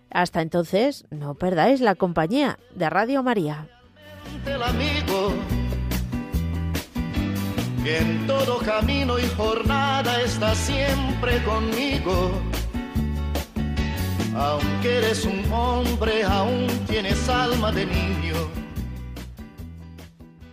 Hasta 0.09 0.41
entonces, 0.41 1.05
no 1.11 1.35
perdáis 1.35 1.79
la 1.79 1.93
compañía 1.93 2.57
de 2.73 2.89
Radio 2.89 3.21
María 3.21 3.67
en 7.85 8.27
todo 8.27 8.59
camino 8.59 9.17
y 9.19 9.27
jornada 9.35 10.21
está 10.21 10.53
siempre 10.55 11.43
conmigo. 11.43 12.31
Aunque 14.35 14.97
eres 14.97 15.25
un 15.25 15.51
hombre, 15.51 16.23
aún 16.23 16.67
tienes 16.87 17.27
alma 17.27 17.71
de 17.71 17.85
niño 17.85 18.60